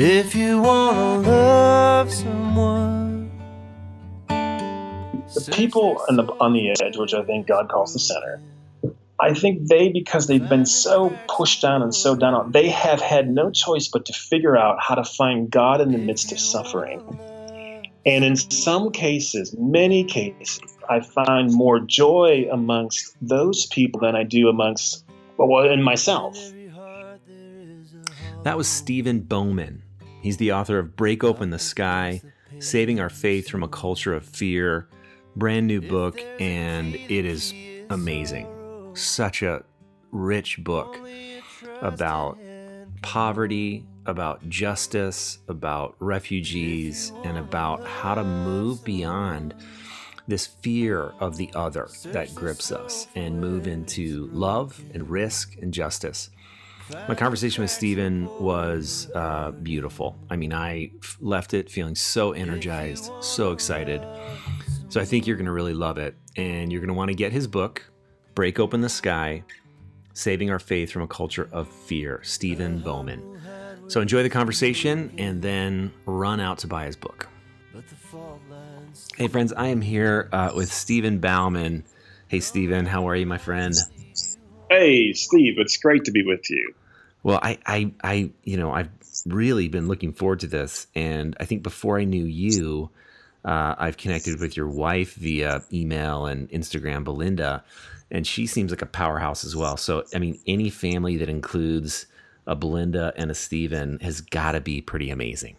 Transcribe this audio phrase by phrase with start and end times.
[0.00, 3.32] If you wanna love someone,
[4.28, 8.40] the people on the on the edge, which I think God calls the center,
[9.18, 13.28] I think they, because they've been so pushed down and so down, they have had
[13.28, 17.02] no choice but to figure out how to find God in the midst of suffering.
[18.06, 24.22] And in some cases, many cases, I find more joy amongst those people than I
[24.22, 25.04] do amongst,
[25.38, 26.38] well, in myself.
[28.44, 29.82] That was Stephen Bauman.
[30.20, 32.20] He's the author of Break Open the Sky,
[32.58, 34.88] Saving Our Faith from a Culture of Fear,
[35.36, 37.54] brand new book, and it is
[37.90, 38.46] amazing
[38.94, 39.64] such a
[40.10, 40.98] rich book
[41.80, 42.38] about
[43.02, 49.54] poverty, about justice, about refugees, and about how to move beyond
[50.26, 55.72] this fear of the other that grips us and move into love and risk and
[55.72, 56.30] justice.
[57.08, 60.16] My conversation with Stephen was uh, beautiful.
[60.30, 64.02] I mean, I left it feeling so energized, so excited.
[64.88, 66.16] So I think you're going to really love it.
[66.36, 67.84] And you're going to want to get his book,
[68.34, 69.42] Break Open the Sky
[70.14, 73.40] Saving Our Faith from a Culture of Fear, Stephen Bauman.
[73.88, 77.28] So enjoy the conversation and then run out to buy his book.
[79.16, 81.84] Hey, friends, I am here uh, with Stephen Bauman.
[82.28, 83.74] Hey, Stephen, how are you, my friend?
[84.70, 86.74] Hey, Steve, it's great to be with you.
[87.22, 88.90] Well, I, I, I, you know, I've
[89.26, 92.90] really been looking forward to this, and I think before I knew you,
[93.44, 97.64] uh, I've connected with your wife via email and Instagram, Belinda,
[98.10, 99.76] and she seems like a powerhouse as well.
[99.76, 102.06] So, I mean, any family that includes
[102.46, 105.56] a Belinda and a Stephen has got to be pretty amazing.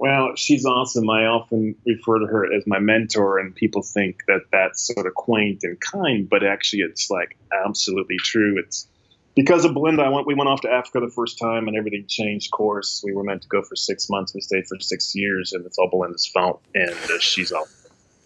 [0.00, 1.10] Well, she's awesome.
[1.10, 5.12] I often refer to her as my mentor, and people think that that's sort of
[5.12, 8.58] quaint and kind, but actually, it's like absolutely true.
[8.58, 8.88] It's
[9.36, 10.02] because of Belinda.
[10.02, 10.26] I went.
[10.26, 13.02] We went off to Africa the first time, and everything changed course.
[13.04, 14.32] We were meant to go for six months.
[14.34, 16.62] We stayed for six years, and it's all Belinda's fault.
[16.74, 17.68] And uh, she's all.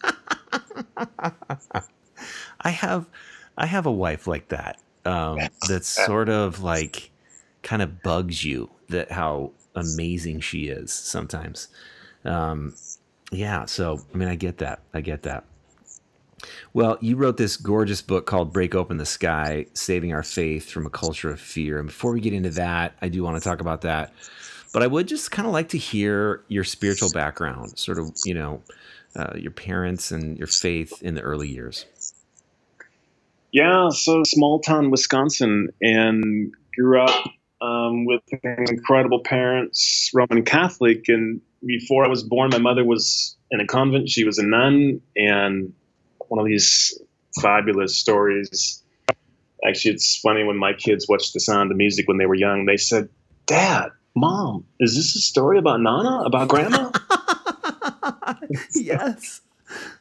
[2.61, 3.07] I have
[3.59, 4.81] I have a wife like that.
[5.05, 7.11] Um, that's sort of like
[7.65, 11.69] kind of bugs you that how amazing she is sometimes.
[12.25, 12.75] Um,
[13.31, 14.81] yeah, so I mean, I get that.
[14.93, 15.45] I get that.
[16.73, 20.87] Well, you wrote this gorgeous book called Break Open the Sky Saving Our Faith from
[20.87, 21.79] a Culture of Fear.
[21.79, 24.13] And before we get into that, I do want to talk about that.
[24.73, 28.35] But I would just kind of like to hear your spiritual background, sort of, you
[28.35, 28.63] know,
[29.17, 31.87] uh, your parents and your faith in the early years.
[33.53, 37.25] Yeah, so small town Wisconsin, and grew up
[37.65, 41.05] um, with incredible parents, Roman Catholic.
[41.09, 44.09] And before I was born, my mother was in a convent.
[44.09, 45.73] She was a nun, and
[46.29, 46.99] one of these
[47.41, 48.83] fabulous stories.
[49.67, 52.67] Actually, it's funny when my kids watched The Sound of Music when they were young.
[52.67, 53.09] They said,
[53.47, 56.91] "Dad, Mom, is this a story about Nana, about Grandma?"
[58.75, 59.41] yes.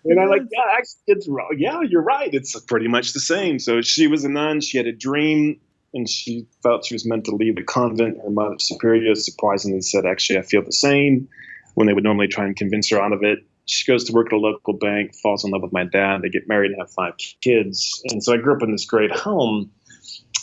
[0.06, 1.56] And I'm like, yeah, actually, it's wrong.
[1.58, 2.32] Yeah, you're right.
[2.32, 3.58] It's pretty much the same.
[3.58, 4.60] So she was a nun.
[4.60, 5.60] She had a dream,
[5.94, 8.18] and she felt she was meant to leave the convent.
[8.24, 11.28] Her mother superior surprisingly said, "Actually, I feel the same."
[11.76, 14.28] When they would normally try and convince her out of it, she goes to work
[14.28, 16.22] at a local bank, falls in love with my dad.
[16.22, 18.02] They get married and have five kids.
[18.12, 19.72] And so I grew up in this great home.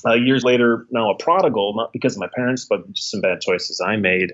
[0.07, 3.41] Uh, years later, now a prodigal, not because of my parents, but just some bad
[3.41, 4.33] choices I made.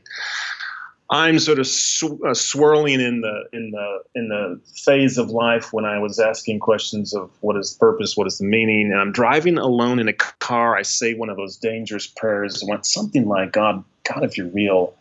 [1.09, 5.73] I'm sort of sw- uh, swirling in the in the in the phase of life
[5.73, 9.01] when I was asking questions of what is the purpose, what is the meaning, and
[9.01, 10.77] I'm driving alone in a car.
[10.77, 14.95] I say one of those dangerous prayers, something like, "God, God, if you're real,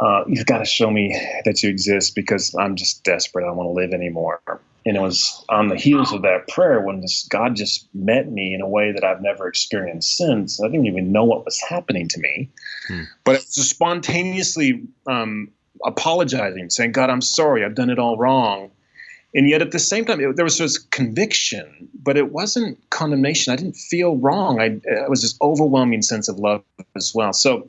[0.00, 3.44] uh, you've got to show me that you exist because I'm just desperate.
[3.44, 4.40] I don't want to live anymore."
[4.86, 8.52] And it was on the heels of that prayer when this God just met me
[8.52, 10.62] in a way that I've never experienced since.
[10.62, 12.50] I didn't even know what was happening to me,
[12.88, 13.02] hmm.
[13.24, 15.50] but it was just spontaneously um,
[15.86, 17.64] apologizing, saying, "God, I'm sorry.
[17.64, 18.70] I've done it all wrong."
[19.34, 23.52] And yet, at the same time, it, there was this conviction, but it wasn't condemnation.
[23.52, 24.60] I didn't feel wrong.
[24.60, 26.62] I, it was this overwhelming sense of love
[26.94, 27.32] as well.
[27.32, 27.68] So,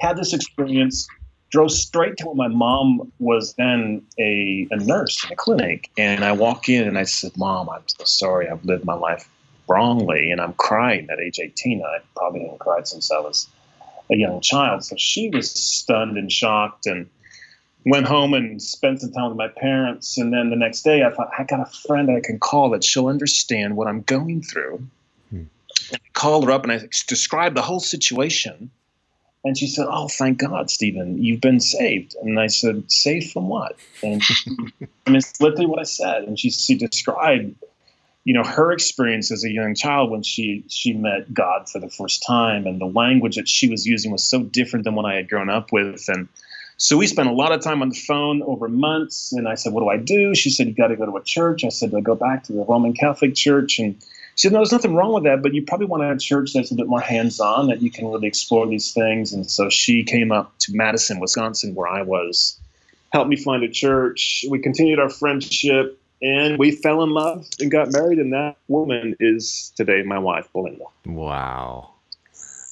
[0.00, 1.06] had this experience
[1.50, 5.90] drove straight to where my mom was then a, a nurse in a clinic.
[5.96, 8.48] And I walk in and I said, Mom, I'm so sorry.
[8.48, 9.28] I've lived my life
[9.66, 10.30] wrongly.
[10.30, 11.82] And I'm crying at age 18.
[11.82, 13.48] I probably haven't cried since I was
[14.10, 14.84] a young child.
[14.84, 17.08] So she was stunned and shocked and
[17.86, 20.18] went home and spent some time with my parents.
[20.18, 22.84] And then the next day, I thought, I got a friend I can call that
[22.84, 24.86] she'll understand what I'm going through.
[25.30, 25.44] Hmm.
[25.94, 28.70] I called her up and I described the whole situation.
[29.48, 32.14] And she said, Oh, thank God, Stephen, you've been saved.
[32.20, 33.78] And I said, Saved from what?
[34.02, 34.34] And she,
[35.06, 36.24] I mean, it's literally what I said.
[36.24, 37.56] And she, she described,
[38.24, 41.88] you know her experience as a young child when she she met God for the
[41.88, 45.14] first time and the language that she was using was so different than what I
[45.14, 46.28] had grown up with and
[46.76, 49.72] so we spent a lot of time on the phone over months and I said
[49.72, 51.94] what do I do she said you got to go to a church I said
[51.94, 53.96] I go back to the Roman Catholic Church and
[54.38, 56.74] said no there's nothing wrong with that but you probably want a church that's a
[56.74, 60.56] bit more hands-on that you can really explore these things and so she came up
[60.58, 62.58] to Madison Wisconsin where I was
[63.12, 67.70] helped me find a church we continued our friendship and we fell in love and
[67.70, 71.94] got married and that woman is today my wife belinda Wow.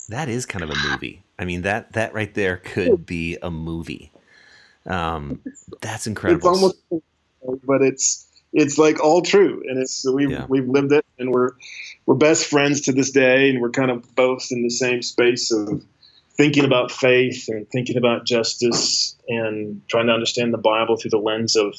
[0.08, 1.22] That is kind of a movie.
[1.38, 4.12] I mean that that right there could be a movie.
[4.86, 5.42] Um,
[5.80, 6.36] that's incredible.
[6.38, 8.25] it's almost but it's
[8.56, 9.62] it's like all true.
[9.69, 10.47] And it's we've Yeah.
[10.49, 11.50] we've lived it and we're
[12.06, 13.50] we're best friends to this day.
[13.50, 15.85] And we're kind of both in the same space of
[16.37, 21.19] thinking about faith and thinking about justice and trying to understand the bible through the
[21.19, 21.75] lens of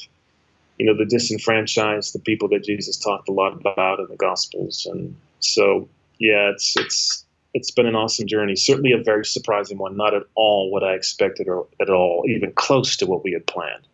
[0.78, 4.86] you know the disenfranchised the people that jesus talked a lot about in the gospels.
[4.90, 5.88] And so
[6.20, 7.24] yeah it's it's
[7.54, 8.54] it's been an awesome journey.
[8.54, 9.96] Certainly a very surprising one.
[9.96, 13.46] Not at all what i expected or at all even close to what we had
[13.46, 13.84] planned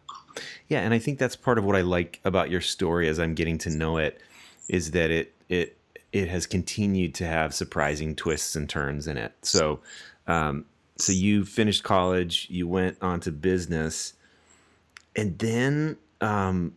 [0.68, 3.34] Yeah, and I think that's part of what I like about your story as I'm
[3.34, 4.20] getting to know it
[4.68, 5.76] is that it it
[6.12, 9.32] it has continued to have surprising twists and turns in it.
[9.42, 9.80] So
[10.26, 10.64] um
[10.96, 14.14] so you finished college, you went on to business,
[15.16, 16.74] and then um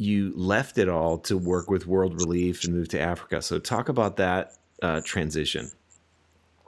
[0.00, 3.42] you left it all to work with World Relief and move to Africa.
[3.42, 5.70] So talk about that uh, transition.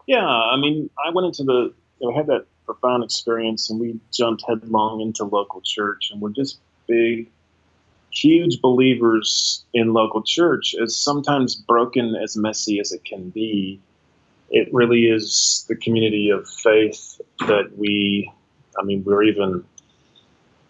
[0.06, 3.98] Yeah, I mean, I went into the, you know, had that profound experience, and we
[4.12, 7.30] jumped headlong into local church, and we're just big,
[8.10, 10.74] huge believers in local church.
[10.80, 13.80] As sometimes broken, as messy as it can be,
[14.50, 18.30] it really is the community of faith that we.
[18.78, 19.64] I mean, we're even.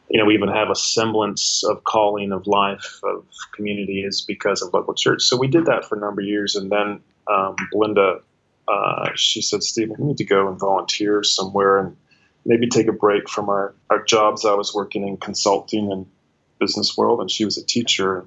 [0.08, 3.25] You know, we even have a semblance of calling of life of
[3.55, 5.22] community is because of local church.
[5.22, 7.00] So we did that for a number of years, and then
[7.32, 8.20] um, Belinda
[8.69, 11.97] uh, she said, Stephen, we need to go and volunteer somewhere and
[12.44, 14.44] maybe take a break from our, our jobs.
[14.44, 16.06] I was working in consulting and
[16.59, 18.25] business world, and she was a teacher.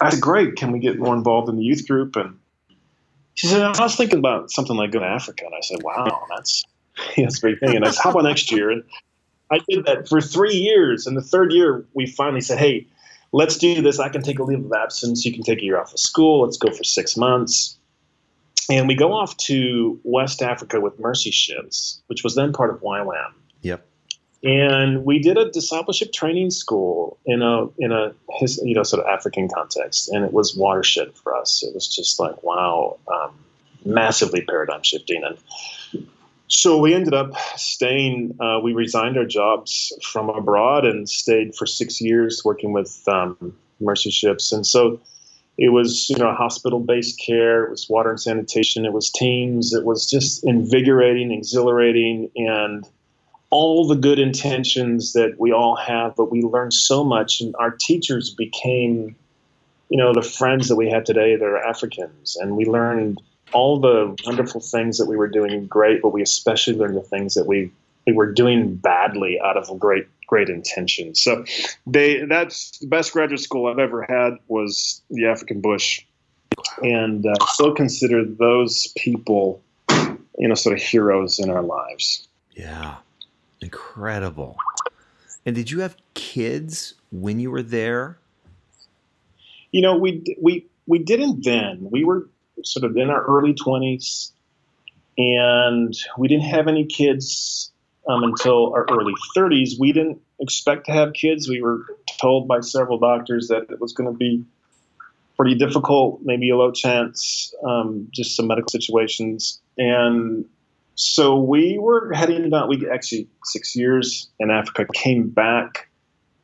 [0.00, 2.16] I said, Great, can we get more involved in the youth group?
[2.16, 2.38] And
[3.34, 5.44] she said, I was thinking about something like going to Africa.
[5.46, 6.64] And I said, Wow, that's,
[7.16, 7.76] that's a great thing.
[7.76, 8.70] And I said, How about next year?
[8.70, 8.82] And
[9.50, 11.06] I did that for three years.
[11.06, 12.88] And the third year, we finally said, Hey,
[13.30, 14.00] let's do this.
[14.00, 15.24] I can take a leave of absence.
[15.24, 16.42] You can take a year off of school.
[16.42, 17.78] Let's go for six months
[18.70, 22.80] and we go off to West Africa with Mercy Ships, which was then part of
[22.80, 23.32] YWAM.
[23.62, 23.86] Yep.
[24.44, 29.04] And we did a discipleship training school in a in a his, you know sort
[29.04, 31.62] of African context, and it was watershed for us.
[31.62, 33.30] It was just like wow, um,
[33.84, 36.06] massively paradigm shifting, and
[36.48, 38.36] so we ended up staying.
[38.40, 43.56] Uh, we resigned our jobs from abroad and stayed for six years working with um,
[43.80, 45.00] Mercy Ships, and so
[45.58, 47.64] it was you know hospital based care.
[47.64, 48.84] It was water and sanitation.
[48.84, 49.72] It was teams.
[49.72, 52.86] It was just invigorating exhilarating and
[53.50, 57.70] all the good intentions that we all have but we learned so much and our
[57.70, 59.14] teachers became
[59.90, 61.36] you know the friends that we have today.
[61.36, 63.20] That are africans and we learned
[63.52, 67.34] all the wonderful things that we were doing great but we especially learned the things
[67.34, 67.70] that we
[68.06, 71.20] we were doing badly out of great great intentions.
[71.20, 71.44] So
[71.86, 76.02] they that's the best graduate school I've ever had was the African Bush,
[76.82, 82.26] and uh, still consider those people, you know, sort of heroes in our lives.
[82.52, 82.96] Yeah.
[83.60, 84.56] Incredible.
[85.44, 88.16] And did you have kids when you were there?
[89.70, 91.88] You know, we we we didn't then.
[91.90, 92.26] We were
[92.64, 94.32] sort of in our early twenties,
[95.18, 97.71] and we didn't have any kids
[98.08, 99.78] um, until our early 30s.
[99.78, 101.48] We didn't expect to have kids.
[101.48, 101.84] We were
[102.20, 104.44] told by several doctors that it was going to be
[105.36, 109.60] pretty difficult, maybe a low chance, um, just some medical situations.
[109.78, 110.44] And
[110.94, 115.88] so we were heading down, we actually, six years in Africa, came back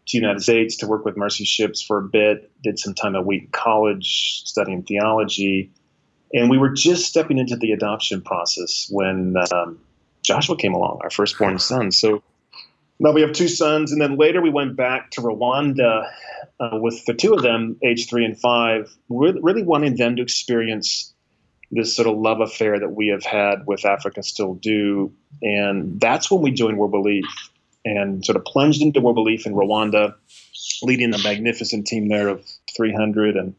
[0.08, 3.26] to United States to work with Mercy Ships for a bit, did some time at
[3.26, 5.70] Wheaton College studying theology.
[6.32, 9.78] And we were just stepping into the adoption process when um,
[10.28, 11.90] Joshua came along, our firstborn son.
[11.90, 12.22] So
[13.00, 16.06] now we have two sons, and then later we went back to Rwanda
[16.60, 20.22] uh, with the two of them, age three and five, really, really wanting them to
[20.22, 21.14] experience
[21.70, 25.10] this sort of love affair that we have had with Africa, still do.
[25.40, 27.24] And that's when we joined World Relief
[27.86, 30.14] and sort of plunged into World Relief in Rwanda,
[30.82, 32.44] leading a magnificent team there of
[32.76, 33.36] 300.
[33.36, 33.54] And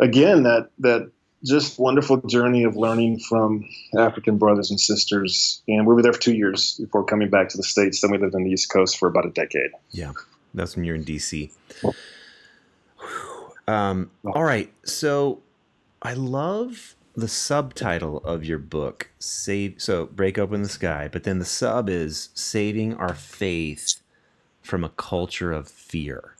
[0.00, 1.12] again, that that
[1.44, 3.68] just wonderful journey of learning from
[3.98, 5.62] African brothers and sisters.
[5.68, 8.00] And we were there for two years before coming back to the States.
[8.00, 9.70] Then we lived on the East Coast for about a decade.
[9.90, 10.12] Yeah.
[10.54, 11.50] That's when you're in DC.
[13.66, 14.72] Um, all right.
[14.84, 15.42] So
[16.02, 21.38] I love the subtitle of your book, Save so Break Open the Sky, but then
[21.38, 24.00] the sub is Saving Our Faith
[24.62, 26.36] from a Culture of Fear.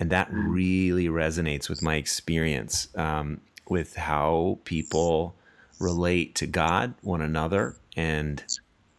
[0.00, 3.40] And that really resonates with my experience um,
[3.72, 5.34] with how people
[5.80, 8.44] relate to God, one another, and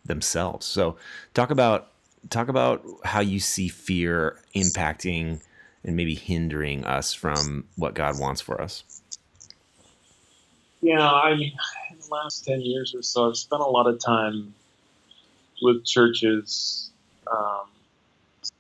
[0.04, 0.66] themselves.
[0.66, 0.98] So
[1.36, 1.92] talk about
[2.32, 5.42] talk about how you see fear impacting
[5.84, 8.84] and maybe hindering us from what God wants for us.
[10.82, 11.54] Yeah, I mean,
[11.92, 14.56] in the last 10 years or so, I've spent a lot of time
[15.62, 16.90] with churches,
[17.32, 17.68] um,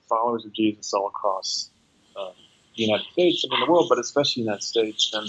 [0.08, 1.72] followers of Jesus all across
[2.16, 2.34] um,
[2.78, 5.28] the United States and in the world, but especially the United States, and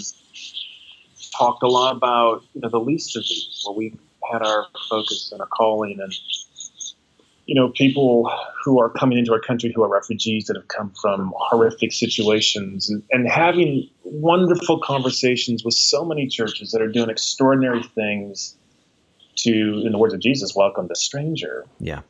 [1.37, 3.93] talked a lot about you know the least of these, where we
[4.31, 6.13] had our focus and our calling, and
[7.45, 8.31] you know, people
[8.63, 12.89] who are coming into our country who are refugees that have come from horrific situations
[12.89, 18.55] and, and having wonderful conversations with so many churches that are doing extraordinary things
[19.35, 21.65] to, in the words of Jesus, welcome the stranger.
[21.79, 22.01] Yeah.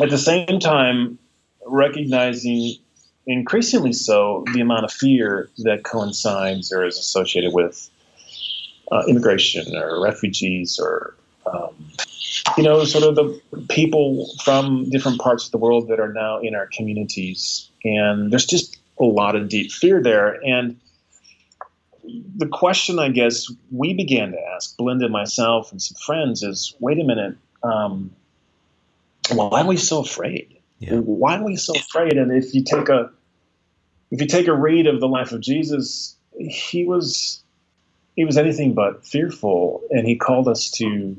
[0.00, 1.18] At the same time,
[1.64, 2.74] recognizing
[3.26, 7.90] increasingly so the amount of fear that coincides or is associated with
[8.90, 11.14] uh, immigration or refugees or
[11.46, 11.74] um,
[12.56, 16.40] you know, sort of the people from different parts of the world that are now
[16.40, 17.70] in our communities.
[17.84, 20.38] And there's just a lot of deep fear there.
[20.44, 20.78] And
[22.36, 26.98] the question I guess we began to ask, Belinda, myself, and some friends, is wait
[26.98, 28.10] a minute, um,
[29.30, 30.56] why are we so afraid?
[30.78, 30.96] Yeah.
[30.96, 32.16] Why are we so afraid?
[32.16, 33.10] And if you take a
[34.10, 37.42] if you take a read of the life of Jesus, he was
[38.18, 41.16] he was anything but fearful, and he called us to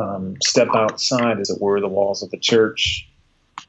[0.00, 3.08] um, step outside, as it were, the walls of the church,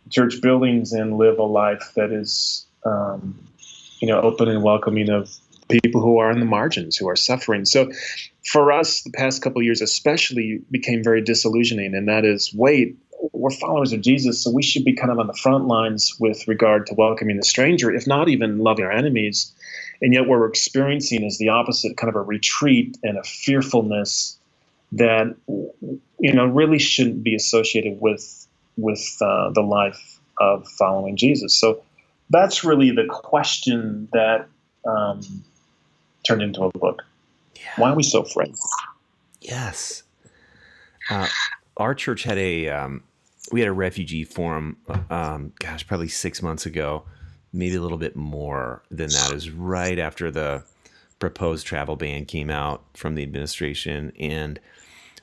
[0.09, 3.37] church buildings, and live a life that is, um,
[3.99, 5.29] you know, open and welcoming of
[5.69, 7.63] people who are on the margins, who are suffering.
[7.63, 7.91] So,
[8.51, 12.97] for us, the past couple years, especially, became very disillusioning, and that is, wait,
[13.33, 16.47] we're followers of Jesus, so we should be kind of on the front lines with
[16.47, 19.53] regard to welcoming the stranger, if not even loving our enemies.
[20.01, 24.38] And yet, what we're experiencing is the opposite kind of a retreat and a fearfulness
[24.94, 31.56] that you know really shouldn't be associated with with uh, the life of following Jesus.
[31.56, 31.84] So
[32.30, 34.48] that's really the question that
[34.86, 35.22] um,
[36.25, 37.04] turned into a book.
[37.56, 37.62] Yeah.
[37.77, 38.54] Why are we so afraid?
[39.42, 40.04] Yes.
[41.10, 41.27] Uh,
[41.77, 43.04] our church had a um,
[43.51, 44.77] we had a refugee forum.
[45.10, 47.04] Um, gosh, probably six months ago,
[47.54, 49.32] maybe a little bit more than that.
[49.34, 50.63] Is right after the
[51.20, 54.60] proposed travel ban came out from the administration, and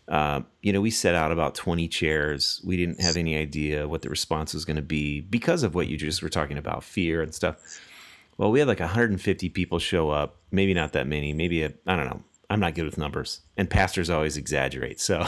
[0.09, 2.61] uh, you know, we set out about 20 chairs.
[2.65, 5.87] We didn't have any idea what the response was going to be because of what
[5.87, 7.57] you just were talking about, fear and stuff.
[8.37, 10.37] Well, we had like 150 people show up.
[10.51, 11.33] Maybe not that many.
[11.33, 12.23] Maybe I don't know.
[12.51, 15.01] I'm not good with numbers, and pastors always exaggerate.
[15.01, 15.27] So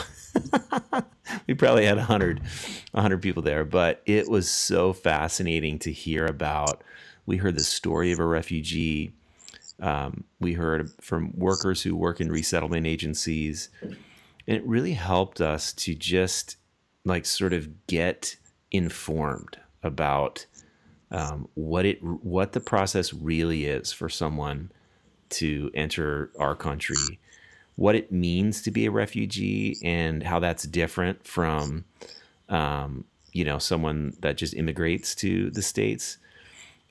[1.47, 2.39] we probably had 100,
[2.91, 3.65] 100 people there.
[3.65, 6.83] But it was so fascinating to hear about.
[7.25, 9.13] We heard the story of a refugee.
[9.79, 13.69] Um, we heard from workers who work in resettlement agencies
[14.47, 16.57] and it really helped us to just
[17.03, 18.37] like sort of get
[18.71, 20.45] informed about
[21.11, 24.71] um, what it what the process really is for someone
[25.31, 27.19] to enter our country,
[27.75, 31.85] what it means to be a refugee, and how that's different from
[32.49, 36.17] um, you know someone that just immigrates to the states.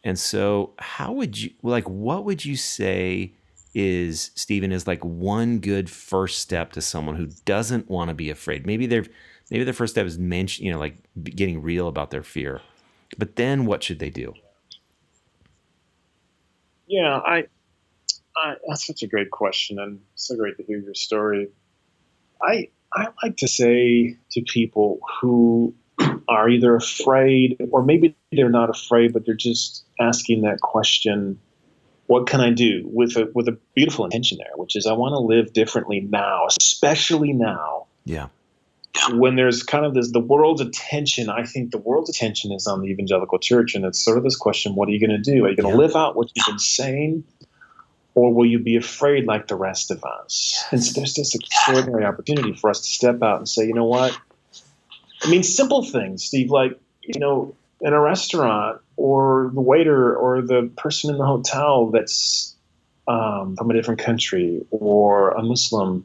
[0.05, 1.89] And so, how would you like?
[1.89, 3.33] What would you say?
[3.79, 8.31] is Stephen is like one good first step to someone who doesn't want to be
[8.31, 8.65] afraid.
[8.65, 9.05] Maybe they're
[9.51, 12.63] maybe their first step is mention, you know, like getting real about their fear.
[13.19, 14.35] But then what should they do?
[16.87, 17.47] Yeah, I,
[18.37, 21.49] I that's such a great question and so great to hear your story.
[22.43, 25.75] I I like to say to people who
[26.29, 31.39] are either afraid or maybe they're not afraid but they're just asking that question
[32.07, 35.13] what can I do with a with a beautiful intention there, which is I want
[35.13, 37.87] to live differently now, especially now.
[38.05, 38.29] Yeah.
[39.11, 42.81] When there's kind of this the world's attention, I think the world's attention is on
[42.81, 45.45] the evangelical church, and it's sort of this question: What are you going to do?
[45.45, 45.87] Are you going to yeah.
[45.87, 47.25] live out what you've been saying,
[48.17, 50.65] or will you be afraid like the rest of us?
[50.73, 53.85] And so there's this extraordinary opportunity for us to step out and say, you know
[53.85, 54.19] what?
[55.23, 60.43] I mean, simple things, Steve, like you know, in a restaurant or the waiter or
[60.43, 62.57] the person in the hotel that's
[63.07, 66.05] um, from a different country or a Muslim.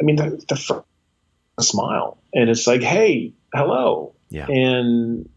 [0.00, 4.14] I mean, the, the smile and it's like, hey, hello.
[4.28, 4.46] Yeah.
[4.46, 5.28] And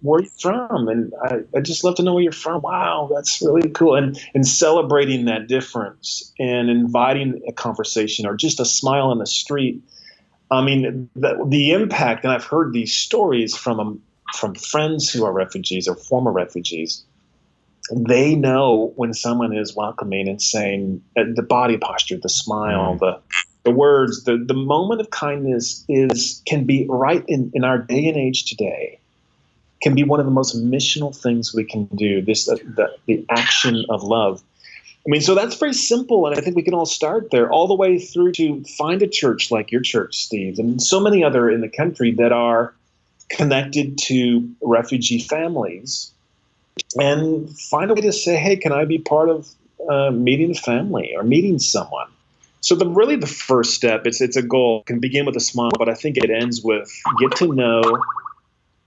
[0.00, 0.88] where are you from?
[0.88, 2.62] And I, I just love to know where you're from.
[2.62, 3.94] Wow, that's really cool.
[3.94, 9.26] And and celebrating that difference and inviting a conversation or just a smile on the
[9.26, 9.82] street.
[10.50, 14.02] I mean, the, the impact, and I've heard these stories from um,
[14.34, 17.04] from friends who are refugees or former refugees.
[17.94, 22.98] They know when someone is welcoming and saying uh, the body posture, the smile, mm.
[22.98, 23.20] the
[23.66, 28.06] the words, the, the moment of kindness is can be right in, in our day
[28.06, 29.00] and age today,
[29.82, 32.22] can be one of the most missional things we can do.
[32.22, 34.42] This uh, the, the action of love.
[35.06, 37.68] I mean, so that's very simple, and I think we can all start there, all
[37.68, 41.48] the way through to find a church like your church, Steve, and so many other
[41.48, 42.74] in the country that are
[43.28, 46.10] connected to refugee families,
[46.98, 49.48] and find a way to say, "Hey, can I be part of
[49.88, 52.08] uh, meeting a family or meeting someone?"
[52.60, 54.80] So the really the first step, it's it's a goal.
[54.80, 57.80] It can begin with a smile, but I think it ends with get to know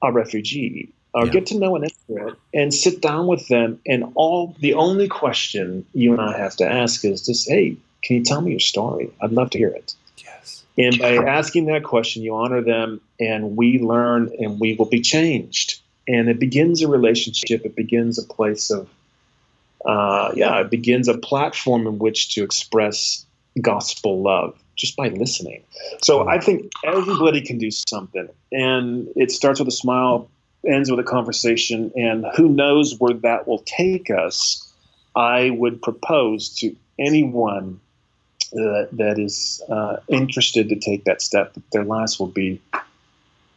[0.01, 1.31] a refugee or yeah.
[1.31, 3.79] get to know an immigrant and sit down with them.
[3.85, 8.17] And all the only question you and I have to ask is just, hey, can
[8.17, 9.11] you tell me your story?
[9.21, 9.95] I'd love to hear it.
[10.17, 10.63] Yes.
[10.77, 15.01] And by asking that question, you honor them, and we learn, and we will be
[15.01, 15.81] changed.
[16.07, 17.65] And it begins a relationship.
[17.65, 18.87] It begins a place of,
[19.85, 23.25] uh, yeah, it begins a platform in which to express
[23.61, 25.61] gospel love just by listening.
[26.01, 30.29] So I think everybody can do something, and it starts with a smile,
[30.65, 34.65] ends with a conversation, and who knows where that will take us.
[35.15, 37.81] I would propose to anyone
[38.53, 42.61] that, that is uh, interested to take that step that their lives will be,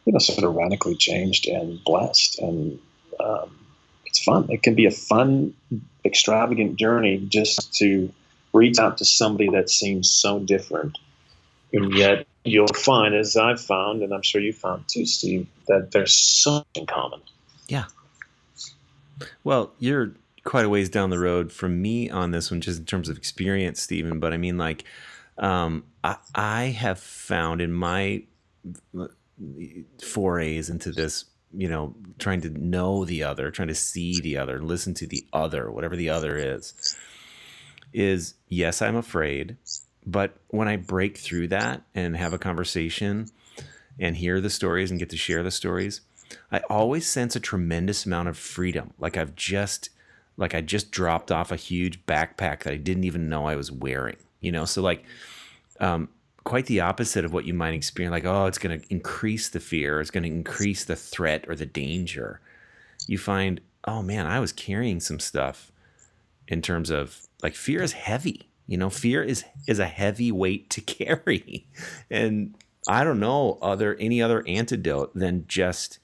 [0.05, 2.79] you know, sort of radically changed and blessed, and
[3.19, 3.57] um,
[4.05, 4.51] it's fun.
[4.51, 5.53] It can be a fun,
[6.03, 8.11] extravagant journey just to
[8.53, 10.97] reach out to somebody that seems so different.
[11.73, 15.91] And yet you'll find, as I've found, and I'm sure you found too, Steve, that
[15.91, 17.21] there's so much in common.
[17.67, 17.85] Yeah.
[19.43, 22.85] Well, you're quite a ways down the road from me on this one, just in
[22.85, 24.19] terms of experience, Stephen.
[24.19, 24.83] But I mean, like,
[25.37, 28.23] um, I, I have found in my
[30.01, 31.25] forays into this,
[31.55, 35.25] you know, trying to know the other, trying to see the other, listen to the
[35.33, 36.95] other, whatever the other is
[37.93, 39.55] is yes, I'm afraid,
[40.05, 43.29] but when I break through that and have a conversation
[43.99, 46.01] and hear the stories and get to share the stories,
[46.51, 48.93] I always sense a tremendous amount of freedom.
[48.99, 49.89] Like I've just
[50.35, 53.71] like I just dropped off a huge backpack that I didn't even know I was
[53.71, 54.17] wearing.
[54.41, 55.03] You know, so like
[55.79, 56.09] um
[56.43, 59.59] quite the opposite of what you might experience like oh it's going to increase the
[59.59, 62.41] fear it's going to increase the threat or the danger
[63.07, 65.71] you find oh man i was carrying some stuff
[66.47, 70.69] in terms of like fear is heavy you know fear is is a heavy weight
[70.69, 71.67] to carry.
[72.09, 72.55] And
[72.87, 75.99] i don't know other any other antidote than just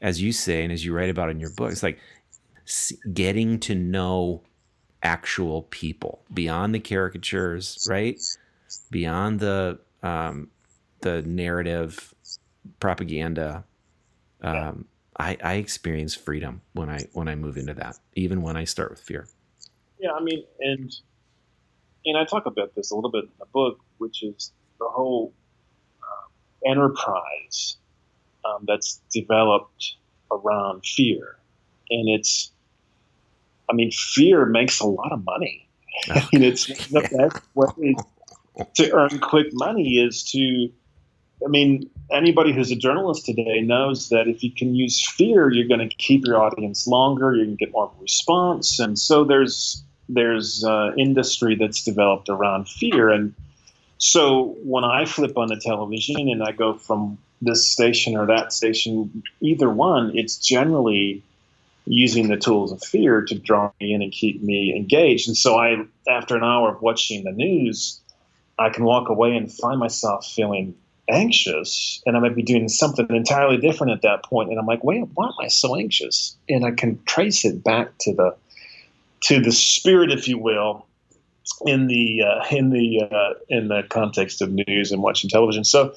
[0.00, 1.98] as you say and as you write about in your book it's like
[3.12, 4.42] getting to know
[5.02, 8.20] actual people beyond the caricatures right?
[8.90, 10.50] Beyond the um,
[11.00, 12.14] the narrative
[12.80, 13.64] propaganda.
[14.42, 14.86] Um,
[15.18, 18.90] I, I experience freedom when I when I move into that even when I start
[18.90, 19.28] with fear.
[19.98, 20.94] Yeah, I mean, and
[22.06, 25.32] and I talk about this a little bit in the book, which is the whole
[26.02, 27.76] um, enterprise
[28.44, 29.96] um, that's developed
[30.30, 31.36] around fear,
[31.90, 32.52] and it's,
[33.68, 35.68] I mean, fear makes a lot of money.
[36.10, 37.96] I mean, it's the best way
[38.74, 40.70] to earn quick money is to
[41.44, 45.68] I mean, anybody who's a journalist today knows that if you can use fear, you're
[45.68, 47.34] going to keep your audience longer.
[47.34, 52.28] You can get more of a response, and so there's there's uh, industry that's developed
[52.28, 53.10] around fear.
[53.10, 53.34] And
[53.98, 58.52] so when I flip on the television and I go from this station or that
[58.52, 61.22] station, either one, it's generally
[61.86, 65.28] using the tools of fear to draw me in and keep me engaged.
[65.28, 68.00] And so I, after an hour of watching the news,
[68.58, 70.74] I can walk away and find myself feeling
[71.08, 74.50] anxious and I might be doing something entirely different at that point.
[74.50, 76.36] And I'm like, wait, why am I so anxious?
[76.48, 78.34] And I can trace it back to the
[79.26, 80.86] to the spirit, if you will,
[81.64, 85.64] in the uh, in the uh, in the context of news and watching television.
[85.64, 85.94] So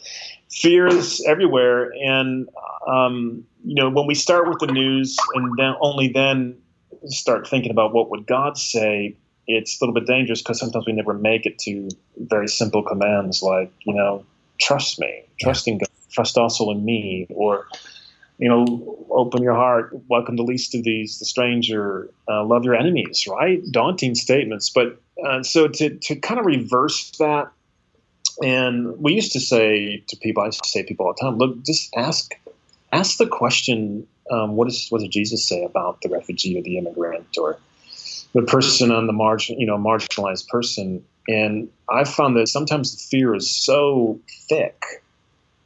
[0.51, 2.49] fear is everywhere, and
[2.87, 6.57] um, you know when we start with the news and then only then
[7.05, 9.15] start thinking about what would God say,
[9.47, 13.43] it's a little bit dangerous because sometimes we never make it to very simple commands
[13.43, 14.25] like you know
[14.59, 17.67] trust me, trusting God, trust also in me, or
[18.39, 22.73] you know, open your heart, welcome the least of these, the stranger, uh, love your
[22.73, 23.61] enemies, right?
[23.69, 24.69] Daunting statements.
[24.69, 27.51] But uh, so to, to kind of reverse that,
[28.41, 31.21] and we used to say to people, I used to say to people all the
[31.21, 32.33] time, look, just ask,
[32.93, 36.77] ask the question um, what, is, what does Jesus say about the refugee or the
[36.77, 37.57] immigrant or
[38.33, 41.03] the person on the margin, you know, marginalized person?
[41.27, 44.81] And I found that sometimes the fear is so thick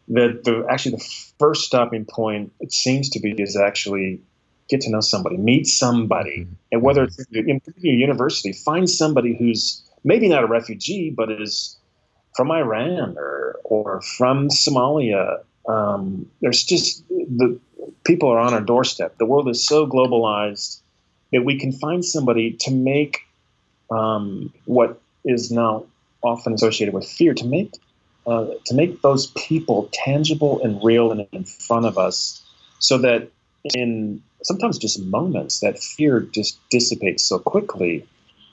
[0.10, 4.22] that the actually the first stopping point it seems to be is actually
[4.70, 6.54] get to know somebody, meet somebody, mm-hmm.
[6.72, 11.78] and whether it's in your university, find somebody who's maybe not a refugee but is
[12.36, 15.44] from Iran or or from Somalia.
[15.68, 17.60] Um, there's just the
[18.04, 19.18] people are on our doorstep.
[19.18, 20.80] The world is so globalized
[21.32, 23.22] that we can find somebody to make
[23.90, 25.86] um, what is now
[26.22, 27.74] often associated with fear to make
[28.26, 32.42] uh, to make those people tangible and real and in front of us,
[32.80, 33.30] so that
[33.74, 38.06] in sometimes just moments that fear just dissipates so quickly.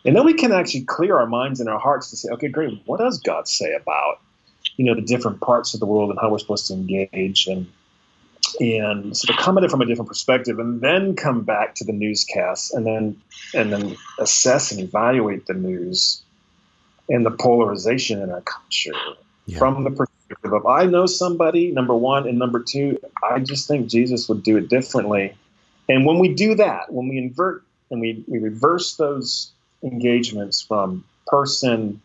[0.05, 2.81] And then we can actually clear our minds and our hearts to say, okay, great,
[2.87, 4.21] what does God say about,
[4.77, 7.67] you know, the different parts of the world and how we're supposed to engage and
[8.59, 11.85] and sort of come at it from a different perspective and then come back to
[11.85, 13.21] the newscasts and then
[13.55, 16.23] and then assess and evaluate the news
[17.09, 18.99] and the polarization in our culture
[19.51, 19.59] yeah.
[19.59, 23.89] from the perspective of I know somebody, number one, and number two, I just think
[23.89, 25.35] Jesus would do it differently.
[25.89, 29.51] And when we do that, when we invert and we, we reverse those
[29.83, 32.01] engagements from person,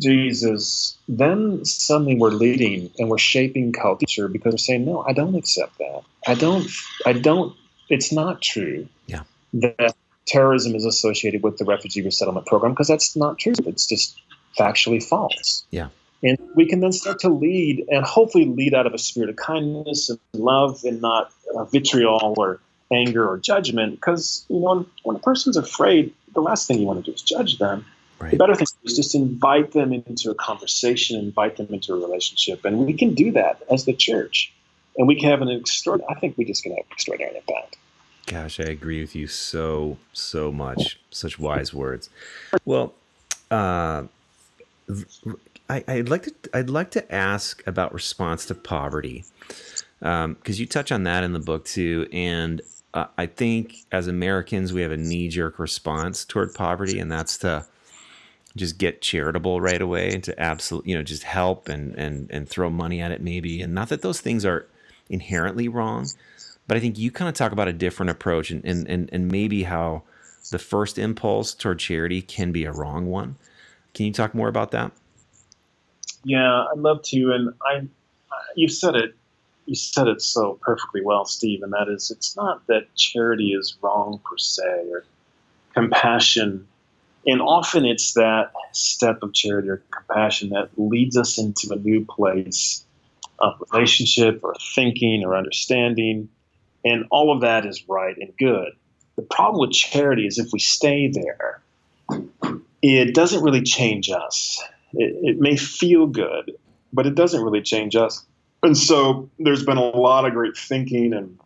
[0.00, 5.36] Jesus, then suddenly we're leading and we're shaping culture because we're saying, no, I don't
[5.36, 6.02] accept that.
[6.26, 6.68] I don't,
[7.06, 7.56] I don't,
[7.88, 9.22] it's not true yeah.
[9.54, 9.94] that
[10.26, 13.54] terrorism is associated with the refugee resettlement program because that's not true.
[13.64, 14.20] It's just
[14.58, 15.64] factually false.
[15.70, 15.88] Yeah.
[16.26, 19.36] And we can then start to lead and hopefully lead out of a spirit of
[19.36, 22.60] kindness and love and not uh, vitriol or
[22.92, 27.04] anger or judgment because, you know, when, a person's afraid, the last thing you want
[27.04, 27.84] to do is judge them.
[28.18, 28.32] Right.
[28.32, 32.64] The better thing is just invite them into a conversation, invite them into a relationship,
[32.64, 34.52] and we can do that as the church,
[34.96, 36.16] and we can have an extraordinary.
[36.16, 37.76] I think we just going can have extraordinary impact.
[38.26, 40.98] Gosh, I agree with you so so much.
[41.10, 42.08] Such wise words.
[42.64, 42.94] Well,
[43.50, 44.04] uh,
[45.68, 49.24] I, would like to I'd like to ask about response to poverty
[49.98, 52.60] because um, you touch on that in the book too, and
[52.94, 57.36] uh, I think as Americans, we have a knee jerk response toward poverty, and that's
[57.38, 57.66] to
[58.56, 62.70] just get charitable right away to absolutely, you know, just help and, and, and throw
[62.70, 63.60] money at it, maybe.
[63.60, 64.66] And not that those things are
[65.10, 66.08] inherently wrong,
[66.66, 69.30] but I think you kind of talk about a different approach and, and, and, and
[69.30, 70.02] maybe how
[70.50, 73.36] the first impulse toward charity can be a wrong one.
[73.92, 74.92] Can you talk more about that?
[76.26, 77.30] Yeah, I'd love to.
[77.32, 77.86] And I,
[78.56, 79.14] you've said it
[79.66, 83.76] you said it so perfectly well, Steve, and that is it's not that charity is
[83.82, 85.04] wrong per se or
[85.74, 86.66] compassion.
[87.26, 92.04] And often it's that step of charity or compassion that leads us into a new
[92.04, 92.84] place
[93.40, 96.28] of relationship or thinking or understanding.
[96.84, 98.70] And all of that is right and good.
[99.16, 101.60] The problem with charity is if we stay there,
[102.82, 104.62] it doesn't really change us.
[104.96, 106.52] It, it may feel good,
[106.92, 108.24] but it doesn't really change us
[108.62, 111.38] and so there's been a lot of great thinking and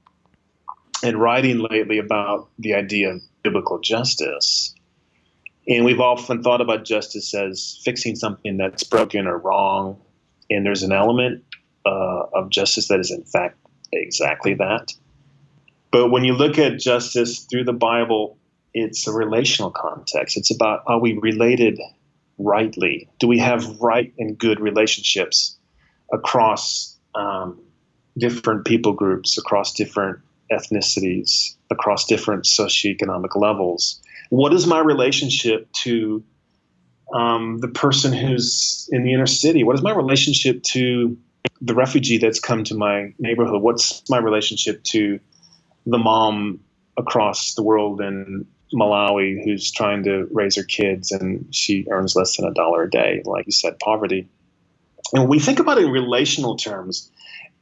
[1.02, 4.74] and writing lately about the idea of biblical justice.
[5.66, 9.98] And we've often thought about justice as fixing something that's broken or wrong.
[10.50, 11.44] And there's an element
[11.86, 13.56] uh, of justice that is, in fact,
[13.92, 14.92] exactly that.
[15.90, 18.36] But when you look at justice through the Bible,
[18.74, 20.36] it's a relational context.
[20.36, 21.80] It's about are we related
[22.40, 23.08] rightly?
[23.18, 25.56] Do we have right and good relationships
[26.12, 27.60] across um,
[28.18, 30.18] different people groups across different
[30.52, 34.00] ethnicities, across different socioeconomic levels.
[34.30, 36.22] What is my relationship to
[37.14, 39.64] um, the person who's in the inner city?
[39.64, 41.16] What is my relationship to
[41.60, 43.62] the refugee that's come to my neighborhood?
[43.62, 45.18] What's my relationship to
[45.86, 46.60] the mom
[46.96, 52.36] across the world in Malawi who's trying to raise her kids and she earns less
[52.36, 53.22] than a dollar a day?
[53.24, 54.28] Like you said, poverty.
[55.12, 57.10] And when we think about it in relational terms,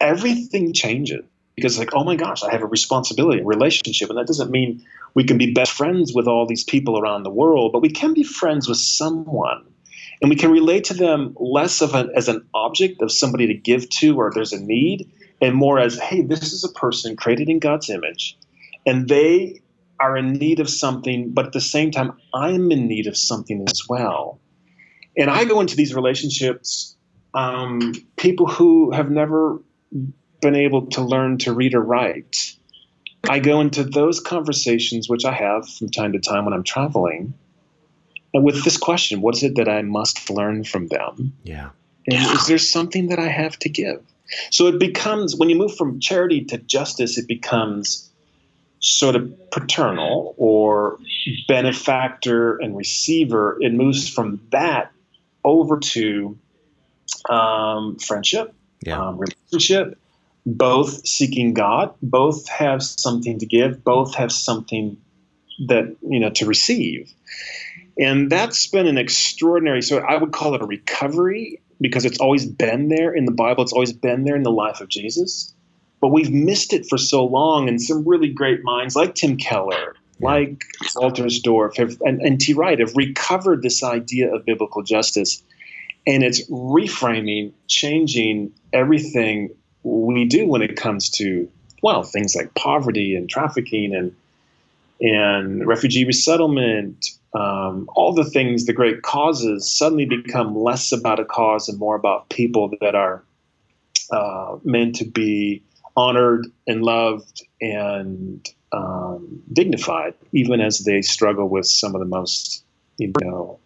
[0.01, 4.11] everything changes because like, oh my gosh, I have a responsibility, a relationship.
[4.11, 7.31] And that doesn't mean we can be best friends with all these people around the
[7.31, 9.65] world, but we can be friends with someone.
[10.21, 13.55] And we can relate to them less of an, as an object of somebody to
[13.55, 17.49] give to or there's a need, and more as, hey, this is a person created
[17.49, 18.37] in God's image,
[18.85, 19.61] and they
[20.01, 23.65] are in need of something, but at the same time, I'm in need of something
[23.69, 24.41] as well.
[25.17, 26.97] And I go into these relationships
[27.35, 29.61] um, people who have never
[30.41, 32.55] been able to learn to read or write.
[33.29, 37.35] I go into those conversations, which I have from time to time when I'm traveling,
[38.33, 41.33] and with this question what is it that I must learn from them?
[41.43, 41.71] Yeah.
[42.07, 44.03] And is there something that I have to give?
[44.51, 48.08] So it becomes, when you move from charity to justice, it becomes
[48.81, 50.99] sort of paternal or
[51.47, 54.93] benefactor and receiver, it moves from that
[55.45, 56.39] over to
[57.29, 59.09] um, friendship, Yeah.
[59.09, 59.99] um, relationship,
[60.47, 64.97] both seeking God, both have something to give, both have something
[65.67, 67.13] that you know to receive,
[67.99, 69.83] and that's been an extraordinary.
[69.83, 73.65] So I would call it a recovery because it's always been there in the Bible.
[73.65, 75.53] It's always been there in the life of Jesus,
[76.01, 77.69] but we've missed it for so long.
[77.69, 80.65] And some really great minds like Tim Keller, like
[80.97, 82.55] Wolterstorff, have, and, and T.
[82.55, 85.43] Wright have recovered this idea of biblical justice
[86.09, 89.51] and it's reframing, changing everything
[89.83, 91.49] we do when it comes to
[91.83, 94.15] well things like poverty and trafficking and
[95.01, 97.11] and refugee resettlement.
[97.35, 101.95] Um, all the things, the great causes, suddenly become less about a cause and more
[101.95, 103.23] about people that are
[104.11, 105.63] uh, meant to be
[105.99, 112.63] honored and loved and um, dignified, even as they struggle with some of the most,
[112.99, 113.59] you know,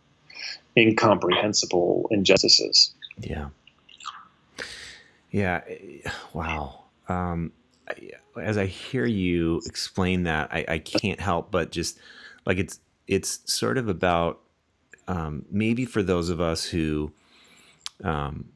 [0.76, 2.94] incomprehensible injustices.
[3.20, 3.50] Yeah.
[5.30, 5.60] Yeah.
[5.68, 6.84] eh, Wow.
[7.08, 7.52] Um,
[8.40, 11.98] as I hear you explain that, I, I can't help but just
[12.46, 14.40] like it's it's sort of about
[15.06, 17.12] um, maybe for those of us who,
[18.02, 18.46] um,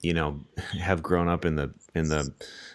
[0.00, 0.40] you know,
[0.80, 2.32] have grown up in the in the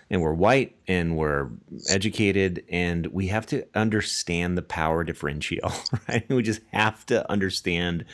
[0.09, 1.49] and we're white and we're
[1.89, 5.71] educated and we have to understand the power differential,
[6.09, 6.27] right?
[6.29, 8.05] We just have to understand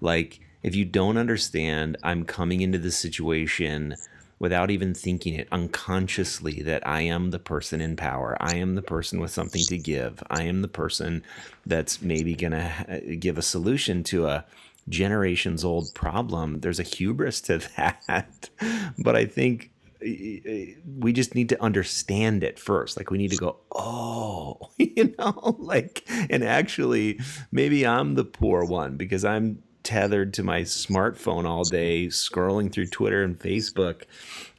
[0.00, 3.94] like if you don't understand i'm coming into this situation
[4.38, 8.82] without even thinking it unconsciously that i am the person in power i am the
[8.82, 11.22] person with something to give i am the person
[11.66, 14.44] that's maybe going to uh, give a solution to a
[14.88, 18.50] generations old problem there's a hubris to that.
[18.98, 19.70] But i think
[20.04, 22.96] eh, we just need to understand it first.
[22.96, 25.56] Like we need to go oh you know?
[25.58, 27.20] Like and actually
[27.52, 32.86] maybe i'm the poor one because i'm tethered to my smartphone all day scrolling through
[32.86, 34.02] twitter and facebook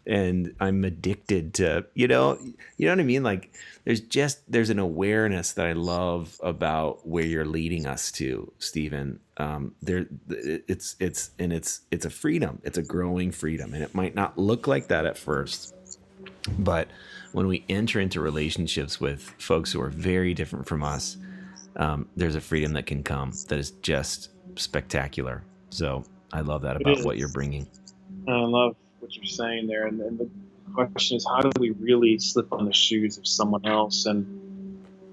[0.08, 2.36] and i'm addicted to you know
[2.78, 3.22] you know what i mean?
[3.22, 3.52] Like
[3.90, 9.20] there's just there's an awareness that i love about where you're leading us to stephen
[9.38, 12.62] um, there it's it's and it's it's a freedom.
[12.64, 13.74] It's a growing freedom.
[13.74, 15.74] And it might not look like that at first
[16.60, 16.88] but
[17.32, 21.18] when we enter into relationships with folks who are very different from us
[21.78, 25.42] um, there's a freedom that can come that is just spectacular.
[25.72, 27.66] So i love that about what you're bringing.
[28.28, 29.88] I love what you're saying there.
[29.88, 30.30] And, and the
[30.74, 34.06] question is, how do we really slip on the shoes of someone else?
[34.06, 34.26] And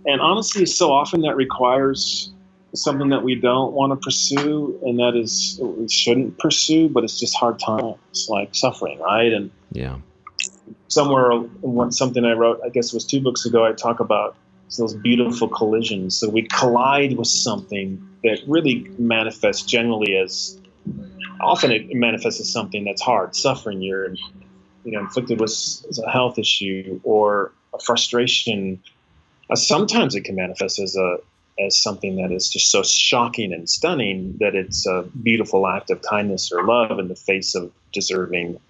[0.06, 2.32] and honestly, so often that requires
[2.74, 7.18] something that we don't want to pursue, and that is we shouldn't pursue, but it's
[7.18, 9.32] just hard times, like suffering, right?
[9.32, 9.98] And yeah
[10.88, 14.36] somewhere in something I wrote, I guess it was two books ago, I talk about
[14.78, 16.16] those beautiful collisions.
[16.16, 20.58] So we collide with something that really manifests generally as
[21.40, 23.82] often it manifests as something that's hard, suffering.
[23.82, 24.14] You're
[24.86, 25.52] you know inflicted with
[26.06, 28.80] a health issue or a frustration.
[29.50, 31.18] Uh, sometimes it can manifest as a
[31.58, 36.02] as something that is just so shocking and stunning that it's a beautiful act of
[36.02, 38.60] kindness or love in the face of deserving,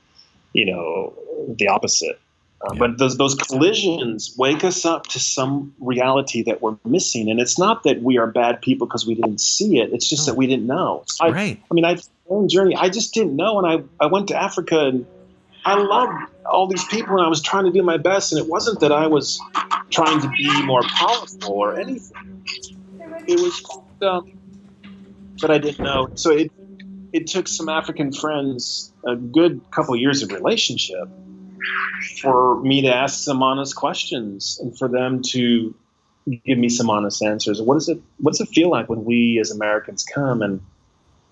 [0.53, 1.13] you know,
[1.49, 2.21] the opposite.
[2.63, 2.79] Uh, Yeah.
[2.79, 7.59] But those those collisions wake us up to some reality that we're missing, and it's
[7.59, 9.93] not that we are bad people because we didn't see it.
[9.93, 11.05] It's just that we didn't know.
[11.21, 11.99] I, right I mean, I
[12.31, 12.75] own journey.
[12.75, 15.07] I just didn't know, and I I went to Africa and
[15.67, 18.33] I loved all these people, and I was trying to do my best.
[18.33, 19.41] And it wasn't that I was
[19.91, 22.45] trying to be more powerful or anything.
[23.27, 23.61] It was
[24.01, 24.39] um,
[25.41, 26.09] that I didn't know.
[26.15, 26.53] So it
[27.13, 31.09] it took some African friends a good couple years of relationship
[32.21, 35.75] for me to ask some honest questions and for them to
[36.45, 37.61] give me some honest answers.
[37.61, 40.61] What does it what does it feel like when we as Americans come and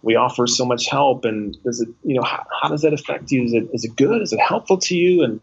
[0.05, 3.31] we offer so much help and does it you know how, how does that affect
[3.31, 3.45] you?
[3.45, 4.23] Is it is it good?
[4.23, 5.25] Is it helpful to you?
[5.25, 5.41] And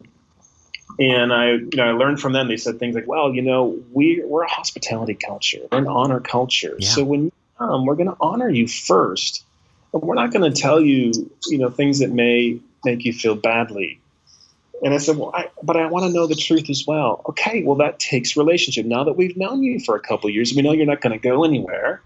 [0.98, 2.48] and I you know I learned from them.
[2.48, 6.20] They said things like, well, you know, we we're a hospitality culture, we're an honor
[6.20, 6.76] culture.
[6.78, 6.88] Yeah.
[6.88, 9.44] So when you come, we're going to honor you first,
[9.92, 11.12] and we're not going to tell you
[11.46, 13.98] you know things that may make you feel badly.
[14.84, 17.22] And I said, well, I, but I want to know the truth as well.
[17.28, 18.84] Okay, well, that takes relationship.
[18.84, 21.12] Now that we've known you for a couple of years, we know you're not going
[21.12, 22.02] to go anywhere.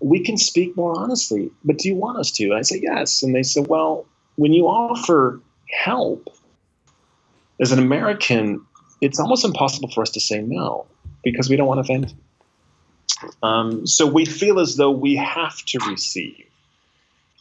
[0.00, 1.50] We can speak more honestly.
[1.64, 2.44] But do you want us to?
[2.44, 3.22] And I said, yes.
[3.22, 4.06] And they said, well,
[4.36, 6.28] when you offer help
[7.60, 8.64] as an American,
[9.00, 10.86] it's almost impossible for us to say no
[11.24, 12.14] because we don't want to offend.
[13.42, 16.44] Um, so we feel as though we have to receive.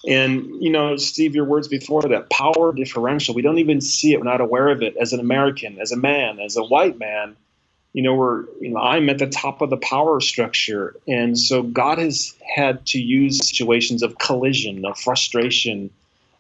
[0.08, 4.20] And, you know, Steve, your words before that power differential, we don't even see it.
[4.20, 7.36] We're not aware of it as an American, as a man, as a white man.
[7.98, 10.96] You know, we're, you know, I'm at the top of the power structure.
[11.08, 15.90] And so God has had to use situations of collision, of frustration,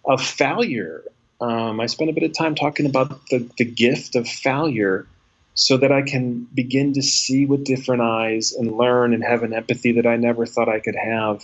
[0.05, 1.03] of failure.
[1.41, 5.07] Um, I spent a bit of time talking about the, the gift of failure
[5.55, 9.55] so that I can begin to see with different eyes and learn and have an
[9.55, 11.43] empathy that I never thought I could have.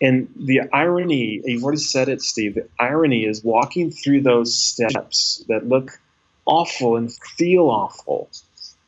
[0.00, 5.44] And the irony, you've already said it, Steve, the irony is walking through those steps
[5.48, 5.98] that look
[6.46, 8.30] awful and feel awful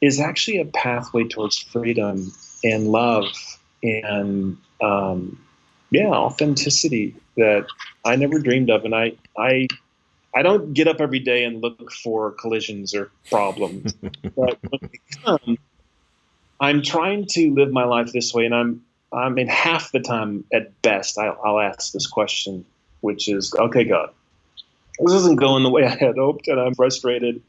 [0.03, 2.33] is actually a pathway towards freedom
[2.65, 3.27] and love
[3.83, 5.39] and um,
[5.91, 7.67] yeah, authenticity that
[8.05, 8.85] I never dreamed of.
[8.85, 9.69] And I, I,
[10.35, 13.93] I don't get up every day and look for collisions or problems,
[14.37, 15.59] but when they come,
[16.61, 18.45] I'm trying to live my life this way.
[18.47, 22.65] And I'm, I mean, half the time at best, I'll, I'll ask this question,
[23.03, 24.11] which is, okay, God,
[24.99, 27.43] this isn't going the way I had hoped, and I'm frustrated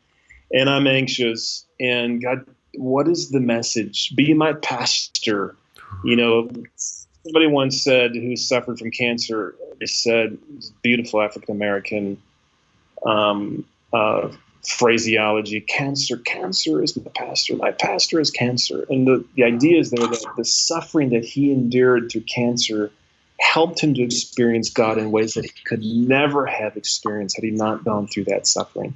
[0.54, 1.66] and I'm anxious.
[1.80, 4.16] And God, what is the message?
[4.16, 5.56] Be my pastor.
[6.04, 6.50] You know,
[7.24, 10.38] somebody once said who suffered from cancer, said,
[10.82, 12.22] beautiful African American
[13.06, 14.30] um, uh,
[14.68, 18.86] phraseology cancer, cancer is my pastor, my pastor is cancer.
[18.90, 22.92] And the, the idea is there that the suffering that he endured through cancer
[23.40, 27.52] helped him to experience God in ways that he could never have experienced had he
[27.52, 28.96] not gone through that suffering.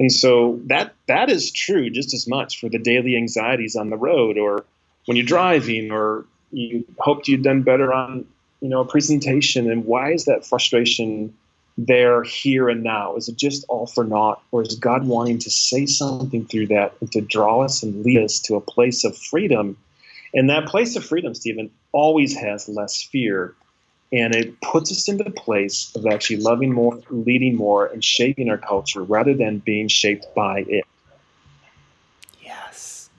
[0.00, 3.98] And so that that is true just as much for the daily anxieties on the
[3.98, 4.64] road or
[5.04, 8.24] when you're driving or you hoped you'd done better on
[8.62, 9.70] you know a presentation.
[9.70, 11.34] And why is that frustration
[11.76, 13.16] there here and now?
[13.16, 14.42] Is it just all for naught?
[14.52, 18.22] Or is god wanting to say something through that and to draw us and lead
[18.22, 19.76] us to a place of freedom?
[20.32, 23.54] And that place of freedom stephen always has less fear
[24.12, 28.50] and it puts us into the place of actually loving more, leading more, and shaping
[28.50, 30.84] our culture rather than being shaped by it.
[32.42, 33.10] Yes.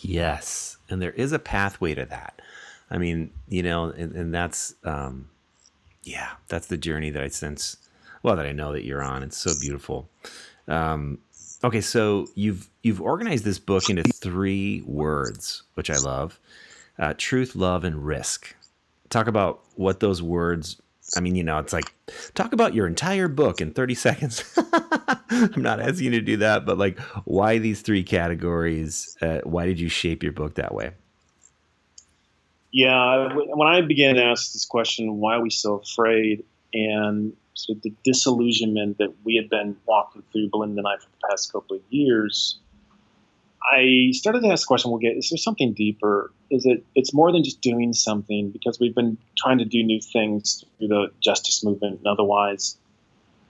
[0.00, 0.78] Yes.
[0.88, 2.42] And there is a pathway to that.
[2.90, 5.28] I mean, you know, and, and that's, um,
[6.02, 7.76] yeah, that's the journey that I sense,
[8.22, 9.22] well, that I know that you're on.
[9.22, 10.08] It's so beautiful.
[10.66, 11.18] Um,
[11.62, 16.40] okay, so you've you've organized this book into three words, which I love:
[16.98, 18.54] uh, truth, love, and risk
[19.10, 20.80] talk about what those words
[21.16, 21.92] I mean, you know, it's like
[22.34, 24.58] talk about your entire book in 30 seconds.
[25.30, 29.16] I'm not asking you to do that, but like, why these three categories?
[29.20, 30.92] Uh, why did you shape your book that way?
[32.72, 36.44] Yeah, when I began to ask this question, why are we so afraid?
[36.72, 41.28] And so the disillusionment that we had been walking through, Belinda and I, for the
[41.28, 42.60] past couple of years,
[43.62, 46.32] I started to ask the question, well, get, is there something deeper?
[46.50, 50.00] Is it, it's more than just doing something because we've been trying to do new
[50.00, 52.78] things through the justice movement and otherwise.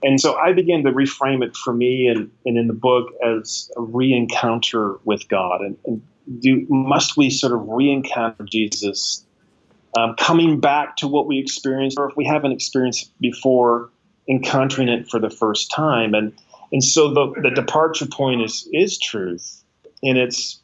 [0.03, 3.71] And so I began to reframe it for me and, and in the book as
[3.77, 5.61] a re-encounter with God.
[5.61, 6.01] And, and
[6.39, 9.25] do, must we sort of re-encounter Jesus
[9.97, 13.89] um, coming back to what we experienced, or if we haven't experienced before,
[14.27, 16.13] encountering it for the first time.
[16.13, 16.33] And
[16.71, 19.60] and so the, the departure point is is truth
[20.03, 20.59] and it's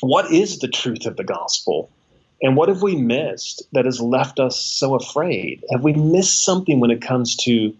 [0.00, 1.90] what is the truth of the gospel?
[2.42, 5.64] And what have we missed that has left us so afraid?
[5.70, 7.74] Have we missed something when it comes to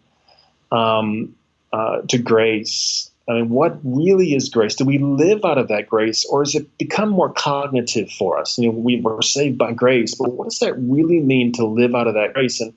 [0.70, 1.34] um,
[1.72, 3.10] uh, to grace?
[3.28, 4.74] I mean, what really is grace?
[4.74, 8.58] Do we live out of that grace, or has it become more cognitive for us?
[8.58, 11.94] You know, we were saved by grace, but what does that really mean to live
[11.94, 12.60] out of that grace?
[12.60, 12.72] And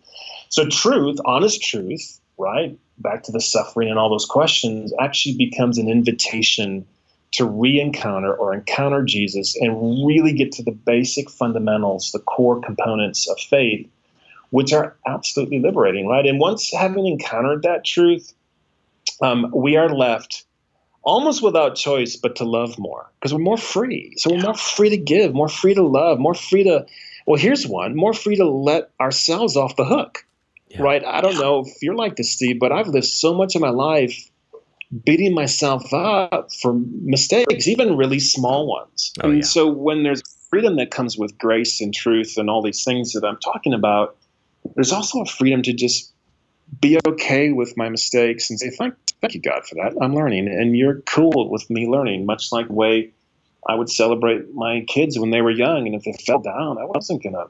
[0.49, 5.77] so, truth, honest truth, right, back to the suffering and all those questions, actually becomes
[5.77, 6.85] an invitation
[7.35, 12.61] to re encounter or encounter Jesus and really get to the basic fundamentals, the core
[12.61, 13.89] components of faith,
[14.51, 16.25] which are absolutely liberating, right?
[16.25, 18.33] And once having encountered that truth,
[19.21, 20.45] um, we are left
[21.03, 24.13] almost without choice but to love more because we're more free.
[24.17, 26.85] So we're more free to give, more free to love, more free to,
[27.25, 30.25] well, here's one, more free to let ourselves off the hook.
[30.69, 30.81] Yeah.
[30.81, 31.05] Right.
[31.05, 33.69] I don't know if you're like this, Steve, but I've lived so much of my
[33.69, 34.31] life
[35.05, 39.13] beating myself up for mistakes, even really small ones.
[39.23, 39.43] Oh, and yeah.
[39.43, 43.25] so when there's freedom that comes with grace and truth and all these things that
[43.25, 44.15] I'm talking about,
[44.75, 46.11] there's also a freedom to just
[46.81, 49.93] be okay with my mistakes and say, thank, thank you, God, for that.
[50.01, 50.47] I'm learning.
[50.47, 53.11] And you're cool with me learning, much like the way
[53.67, 55.85] I would celebrate my kids when they were young.
[55.85, 57.47] And if they fell down, I wasn't going to,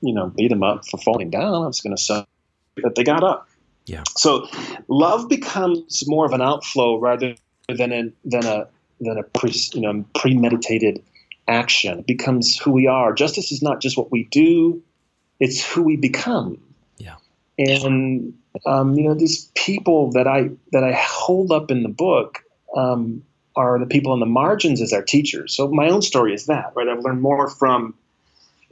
[0.00, 1.62] you know, beat them up for falling down.
[1.62, 2.28] I was going to celebrate
[2.76, 3.48] that they got up.
[3.86, 4.02] Yeah.
[4.16, 4.48] So
[4.88, 7.34] love becomes more of an outflow rather
[7.68, 8.66] than a than a
[9.00, 11.02] than a pre, you know premeditated
[11.48, 11.98] action.
[11.98, 13.12] It becomes who we are.
[13.12, 14.82] Justice is not just what we do;
[15.40, 16.58] it's who we become.
[16.96, 17.16] Yeah.
[17.58, 18.34] And
[18.66, 22.42] um, you know these people that I that I hold up in the book.
[22.76, 23.22] Um,
[23.56, 25.54] are the people on the margins as our teachers.
[25.54, 26.88] So my own story is that, right?
[26.88, 27.94] I've learned more from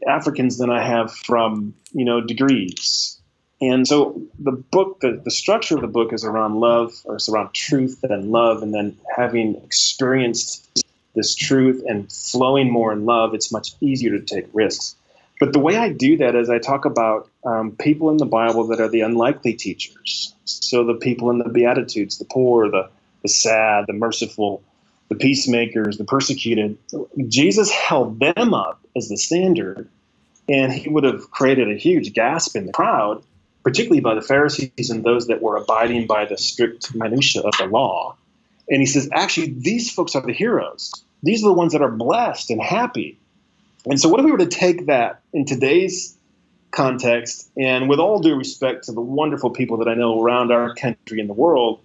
[0.09, 3.22] Africans than I have from, you know, degrees.
[3.63, 7.29] And so the book, the, the structure of the book is around love, or it's
[7.29, 10.85] around truth and love, and then having experienced
[11.15, 14.97] this truth and flowing more in love, it's much easier to take risks.
[15.39, 18.67] But the way I do that is I talk about um, people in the Bible
[18.67, 20.35] that are the unlikely teachers.
[20.45, 22.89] So the people in the Beatitudes, the poor, the,
[23.23, 24.61] the sad, the merciful,
[25.09, 26.79] the peacemakers, the persecuted.
[27.29, 29.89] Jesus held them up as the standard,
[30.49, 33.23] and he would have created a huge gasp in the crowd,
[33.63, 37.67] particularly by the Pharisees and those that were abiding by the strict minutiae of the
[37.67, 38.17] law.
[38.69, 40.93] And he says, actually, these folks are the heroes.
[41.23, 43.19] These are the ones that are blessed and happy.
[43.87, 46.17] And so, what if we were to take that in today's
[46.71, 50.75] context, and with all due respect to the wonderful people that I know around our
[50.75, 51.81] country and the world,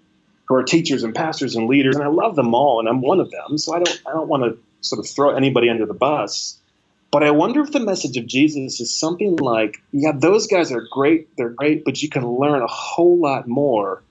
[0.47, 3.19] who are teachers and pastors and leaders, and I love them all, and I'm one
[3.19, 3.57] of them.
[3.57, 6.57] So I don't I don't want to sort of throw anybody under the bus.
[7.12, 10.86] But I wonder if the message of Jesus is something like, yeah, those guys are
[10.91, 14.03] great, they're great, but you can learn a whole lot more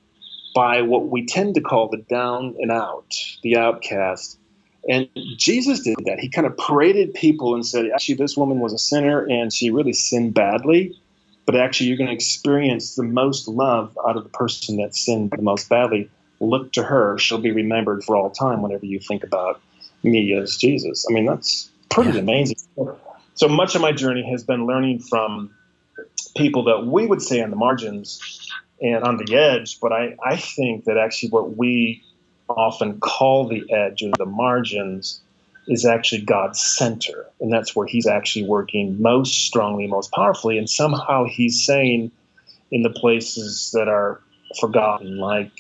[0.55, 4.39] by what we tend to call the down and out, the outcast.
[4.89, 6.21] And Jesus did that.
[6.21, 9.71] He kind of paraded people and said, actually, this woman was a sinner and she
[9.71, 10.99] really sinned badly.
[11.45, 15.31] But actually, you're going to experience the most love out of the person that sinned
[15.31, 17.19] the most badly look to her.
[17.19, 19.61] She'll be remembered for all time whenever you think about
[20.03, 21.07] me as Jesus.
[21.09, 22.21] I mean, that's pretty yeah.
[22.21, 22.56] amazing.
[23.37, 25.51] So much of my journey has been learning from
[26.37, 30.37] people that we would say on the margins and on the edge, but I, I
[30.37, 32.03] think that actually what we
[32.49, 35.21] often call the edge or the margins
[35.69, 37.27] is actually God's center.
[37.41, 40.57] And that's where he's actually working most strongly, most powerfully.
[40.57, 42.11] And somehow he's saying
[42.71, 44.21] in the places that are
[44.61, 45.53] forgotten, like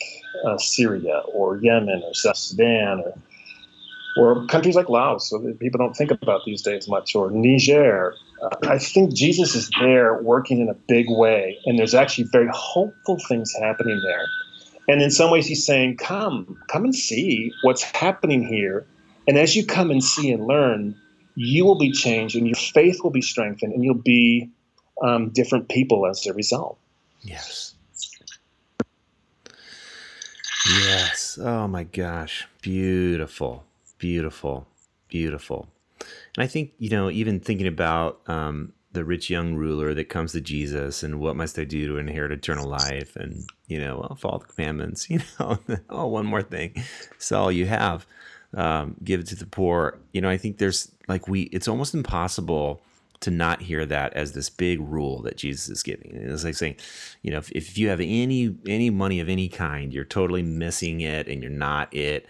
[0.46, 3.14] uh, Syria or Yemen or South Sudan or
[4.16, 8.14] or countries like Laos, so that people don't think about these days much, or Niger.
[8.42, 12.48] Uh, I think Jesus is there working in a big way, and there's actually very
[12.52, 14.26] hopeful things happening there.
[14.88, 18.86] And in some ways, he's saying, Come, come and see what's happening here.
[19.28, 20.94] And as you come and see and learn,
[21.34, 24.48] you will be changed, and your faith will be strengthened, and you'll be
[25.02, 26.78] um, different people as a result.
[27.22, 27.74] Yes.
[30.68, 31.38] Yes.
[31.40, 32.46] Oh my gosh.
[32.62, 33.64] Beautiful.
[33.98, 34.66] Beautiful.
[35.08, 35.68] Beautiful.
[36.36, 40.32] And I think, you know, even thinking about um, the rich young ruler that comes
[40.32, 43.16] to Jesus and what must I do to inherit eternal life?
[43.16, 45.58] And, you know, well, follow the commandments, you know,
[45.90, 46.74] oh, one more thing.
[47.12, 48.06] It's all you have.
[48.54, 49.98] Um, give it to the poor.
[50.12, 52.80] You know, I think there's like we, it's almost impossible
[53.20, 56.12] to not hear that as this big rule that Jesus is giving.
[56.14, 56.76] It's like saying,
[57.22, 61.00] you know, if, if you have any any money of any kind, you're totally missing
[61.00, 62.26] it and you're not it.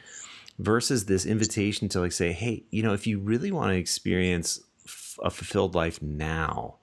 [0.58, 4.60] Versus this invitation to like say, hey, you know, if you really want to experience
[5.22, 6.76] a fulfilled life now,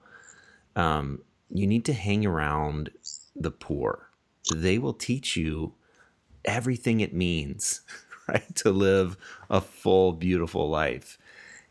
[0.76, 1.20] um,
[1.50, 2.90] you need to hang around
[3.34, 4.10] the poor.
[4.54, 5.74] They will teach you
[6.44, 7.80] everything it means,
[8.28, 9.16] right, to live
[9.50, 11.18] a full, beautiful life.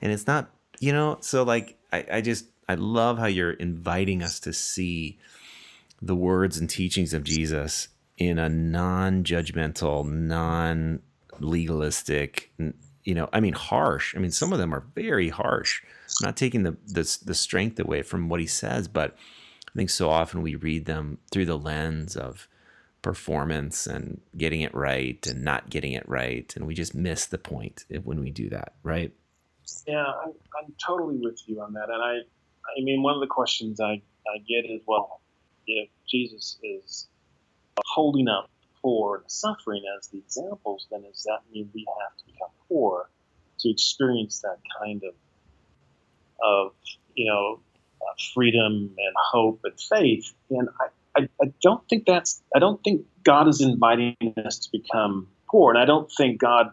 [0.01, 0.49] And it's not,
[0.79, 5.19] you know, so like I, I just I love how you're inviting us to see
[6.01, 10.05] the words and teachings of Jesus in a non-judgmental,
[11.39, 12.51] non-legalistic,
[13.03, 14.15] you know, I mean harsh.
[14.15, 15.81] I mean some of them are very harsh.
[16.21, 19.15] I'm not taking the, the the strength away from what he says, but
[19.67, 22.47] I think so often we read them through the lens of
[23.01, 27.37] performance and getting it right and not getting it right, and we just miss the
[27.37, 29.11] point when we do that, right?
[29.87, 31.89] Yeah, I'm, I'm totally with you on that.
[31.89, 35.21] And I, I mean, one of the questions I, I get is, well,
[35.67, 37.07] if Jesus is
[37.85, 38.49] holding up
[38.83, 43.09] poor and suffering as the examples, then does that mean we have to become poor
[43.59, 45.15] to experience that kind of,
[46.43, 46.73] of
[47.15, 47.59] you know,
[48.01, 50.31] uh, freedom and hope and faith?
[50.51, 54.15] And I, I, I don't think that's, I don't think God is inviting
[54.45, 55.71] us to become poor.
[55.71, 56.71] And I don't think God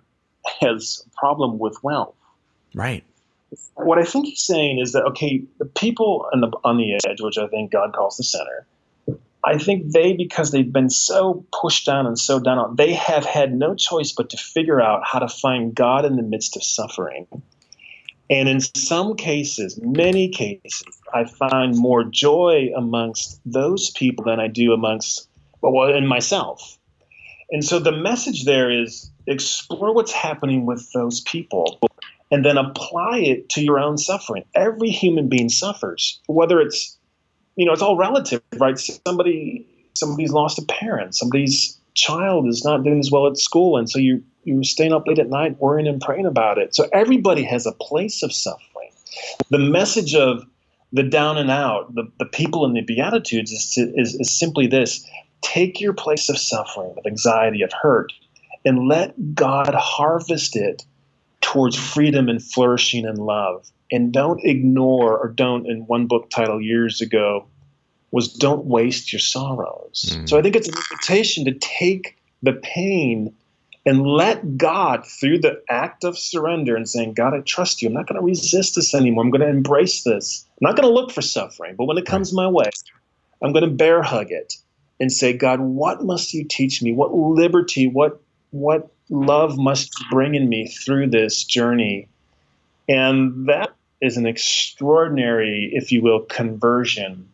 [0.61, 2.15] has a problem with wealth.
[2.75, 3.05] Right.
[3.75, 7.21] What I think he's saying is that okay, the people on the on the edge,
[7.21, 8.65] which I think God calls the center,
[9.45, 13.25] I think they, because they've been so pushed down and so down on, they have
[13.25, 16.63] had no choice but to figure out how to find God in the midst of
[16.63, 17.27] suffering.
[18.29, 24.47] And in some cases, many cases, I find more joy amongst those people than I
[24.47, 25.29] do amongst,
[25.63, 26.79] well, in myself.
[27.51, 31.81] And so the message there is explore what's happening with those people
[32.31, 34.45] and then apply it to your own suffering.
[34.55, 36.97] Every human being suffers, whether it's,
[37.57, 38.79] you know, it's all relative, right?
[38.79, 43.91] Somebody, somebody's lost a parent, somebody's child is not doing as well at school, and
[43.91, 46.75] so you you're staying up late at night worrying and praying about it.
[46.75, 48.91] So everybody has a place of suffering.
[49.51, 50.47] The message of
[50.93, 54.67] the down and out, the, the people in the Beatitudes is, to, is, is simply
[54.67, 55.07] this
[55.43, 58.13] take your place of suffering, of anxiety, of hurt,
[58.65, 60.85] and let God harvest it
[61.41, 63.67] towards freedom and flourishing and love.
[63.93, 67.49] And don't ignore, or don't, in one book title years ago,
[68.13, 70.17] was Don't Waste Your Sorrows.
[70.17, 70.29] Mm.
[70.29, 73.35] So I think it's an invitation to take the pain
[73.87, 77.89] and let God, through the act of surrender and saying, God, I trust you.
[77.89, 79.25] I'm not going to resist this anymore.
[79.25, 80.47] I'm going to embrace this.
[80.61, 82.71] I'm not going to look for suffering, but when it comes my way,
[83.43, 84.55] I'm going to bear hug it
[85.01, 86.93] and say, God, what must you teach me?
[86.93, 88.21] What liberty, what
[88.51, 92.09] what love must you bring in me through this journey?
[92.89, 93.71] And that
[94.01, 97.29] is an extraordinary, if you will, conversion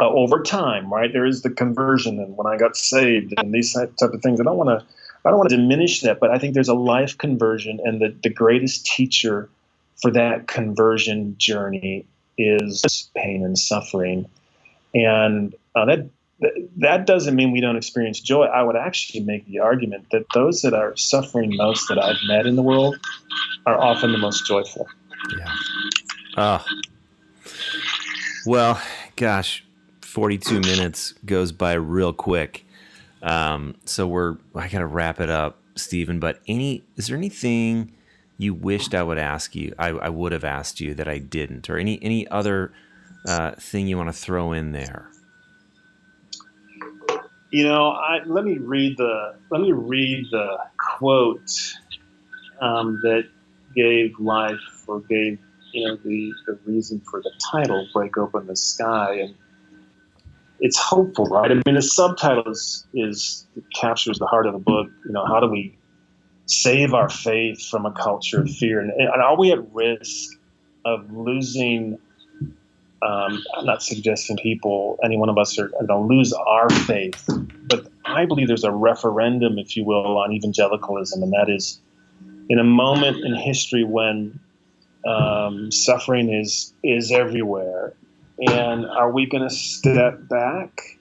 [0.00, 1.12] uh, over time, right?
[1.12, 4.40] There is the conversion, and when I got saved, and these type of things.
[4.40, 4.86] I don't want to
[5.24, 8.14] I don't want to diminish that, but I think there's a life conversion, and the,
[8.22, 9.48] the greatest teacher
[10.00, 12.06] for that conversion journey
[12.38, 14.28] is pain and suffering.
[14.94, 16.10] And uh, that
[16.76, 18.44] that doesn't mean we don't experience joy.
[18.44, 22.46] I would actually make the argument that those that are suffering most that I've met
[22.46, 22.96] in the world
[23.64, 24.86] are often the most joyful.
[25.38, 25.52] Yeah.
[26.36, 26.64] Oh.
[28.46, 28.80] Well,
[29.16, 29.64] gosh,
[30.02, 32.64] 42 minutes goes by real quick.
[33.22, 36.20] Um, so we're I gotta wrap it up, Stephen.
[36.20, 37.92] But any is there anything
[38.38, 39.74] you wished I would ask you?
[39.78, 42.72] I, I would have asked you that I didn't, or any any other
[43.26, 45.10] uh, thing you want to throw in there?
[47.50, 51.50] You know, I, let me read the let me read the quote
[52.60, 53.28] um, that
[53.76, 55.38] gave life or gave
[55.72, 59.34] you know the, the reason for the title "Break Open the Sky" and
[60.60, 61.50] it's hopeful, right?
[61.50, 64.88] I mean, the subtitle is, is captures the heart of the book.
[65.04, 65.76] You know, how do we
[66.46, 68.80] save our faith from a culture of fear?
[68.80, 70.30] And, and are we at risk
[70.84, 71.98] of losing?
[73.02, 77.28] Um, I'm not suggesting people, any one of us, are going to lose our faith,
[77.68, 81.78] but I believe there's a referendum, if you will, on evangelicalism, and that is
[82.48, 84.38] in a moment in history when
[85.06, 87.94] um, suffering is is everywhere
[88.38, 90.98] and are we going to step back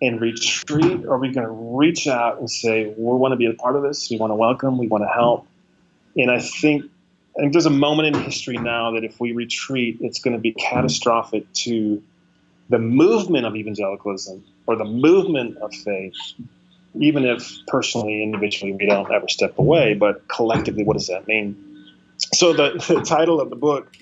[0.00, 1.04] and retreat?
[1.04, 3.76] Or are we going to reach out and say, we want to be a part
[3.76, 4.10] of this?
[4.10, 5.46] We want to welcome, we want to help.
[6.16, 6.84] And I think,
[7.36, 10.40] I think there's a moment in history now that if we retreat, it's going to
[10.40, 12.02] be catastrophic to
[12.68, 16.16] the movement of evangelicalism or the movement of faith,
[16.94, 21.56] even if personally, individually, we don't ever step away, but collectively, what does that mean?
[22.34, 23.94] So the, the title of the book,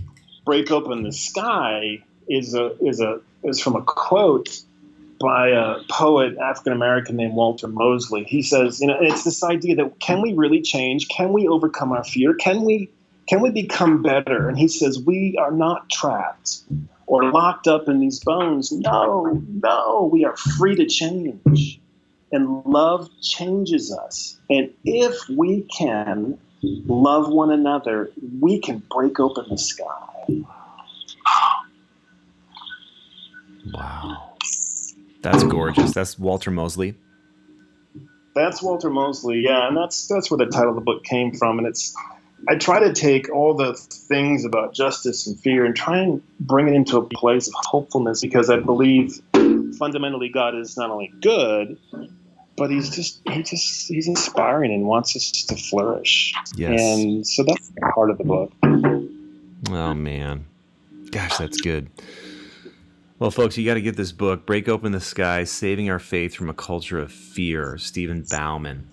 [0.44, 4.60] Break Open the Sky, is a is a is from a quote
[5.20, 8.24] by a poet African American named Walter Mosley.
[8.24, 11.08] He says, you know, it's this idea that can we really change?
[11.08, 12.34] Can we overcome our fear?
[12.34, 12.90] Can we
[13.28, 14.48] can we become better?
[14.48, 16.62] And he says we are not trapped
[17.06, 18.72] or locked up in these bones.
[18.72, 21.79] No, no, we are free to change.
[22.32, 24.38] And love changes us.
[24.48, 28.10] And if we can love one another,
[28.40, 30.44] we can break open the sky.
[33.72, 34.36] Wow.
[35.22, 35.92] That's gorgeous.
[35.92, 36.94] That's Walter Mosley.
[38.34, 41.58] That's Walter Mosley, yeah, and that's that's where the title of the book came from.
[41.58, 41.94] And it's
[42.48, 46.68] I try to take all the things about justice and fear and try and bring
[46.68, 49.20] it into a place of hopefulness because I believe
[49.78, 51.76] fundamentally God is not only good,
[52.60, 56.34] but he's just he just he's inspiring and wants us to flourish.
[56.54, 56.78] Yes.
[56.78, 58.52] And so that's part of the book.
[59.70, 60.44] Oh man.
[61.10, 61.88] Gosh, that's good.
[63.18, 66.34] Well, folks, you got to get this book, Break Open the Sky Saving Our Faith
[66.34, 68.86] from a Culture of Fear, Stephen Bauman.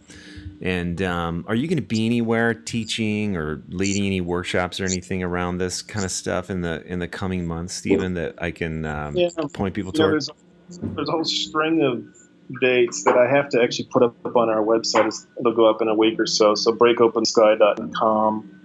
[0.62, 5.24] And um, are you going to be anywhere teaching or leading any workshops or anything
[5.24, 8.86] around this kind of stuff in the in the coming months, Stephen, that I can
[8.86, 9.28] um, yeah.
[9.52, 10.30] point people you know, there's,
[10.70, 12.17] there's a whole string of
[12.62, 15.26] dates that I have to actually put up on our website.
[15.40, 16.56] It'll go up in a week or so.
[16.56, 18.58] So breakopensky.com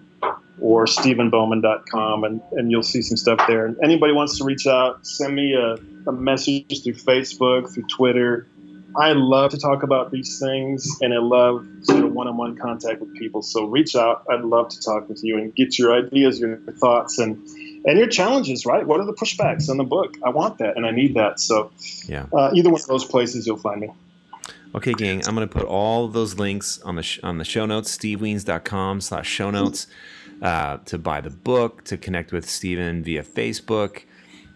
[0.60, 3.66] or stephenbauman.com and, and you'll see some stuff there.
[3.66, 5.76] And anybody wants to reach out, send me a,
[6.08, 8.46] a message through Facebook, through Twitter.
[8.97, 13.14] I love to talk about these things and I love sort of one-on-one contact with
[13.16, 13.43] people.
[13.43, 14.24] So reach out.
[14.30, 17.47] I'd love to talk with you and get your ideas, your thoughts, and
[17.84, 18.66] and your challenges.
[18.66, 18.86] Right?
[18.86, 20.16] What are the pushbacks on the book?
[20.24, 21.40] I want that and I need that.
[21.40, 21.70] So
[22.07, 23.90] yeah, uh, either one of those places you'll find me.
[24.74, 25.22] Okay, gang.
[25.26, 27.97] I'm going to put all of those links on the sh- on the show notes.
[27.97, 29.86] stevewiens.com slash show notes
[30.40, 34.03] uh, to buy the book, to connect with Stephen via Facebook,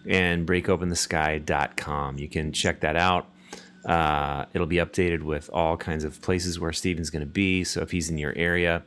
[0.06, 2.18] and breakopenthesky.com.
[2.18, 3.28] You can check that out.
[3.86, 7.62] Uh, it'll be updated with all kinds of places where Steven's going to be.
[7.64, 8.82] So if he's in your area,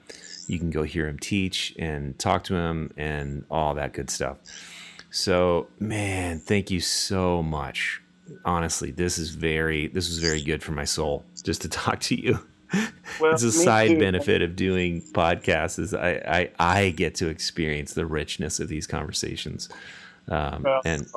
[0.47, 4.37] you can go hear him teach and talk to him and all that good stuff.
[5.11, 8.01] So, man, thank you so much.
[8.45, 12.15] Honestly, this is very this was very good for my soul just to talk to
[12.19, 12.39] you.
[13.19, 13.99] Well, it's a side too.
[13.99, 18.85] benefit of doing podcasts is I, I I get to experience the richness of these
[18.85, 19.69] conversations.
[20.27, 21.07] Um, well, and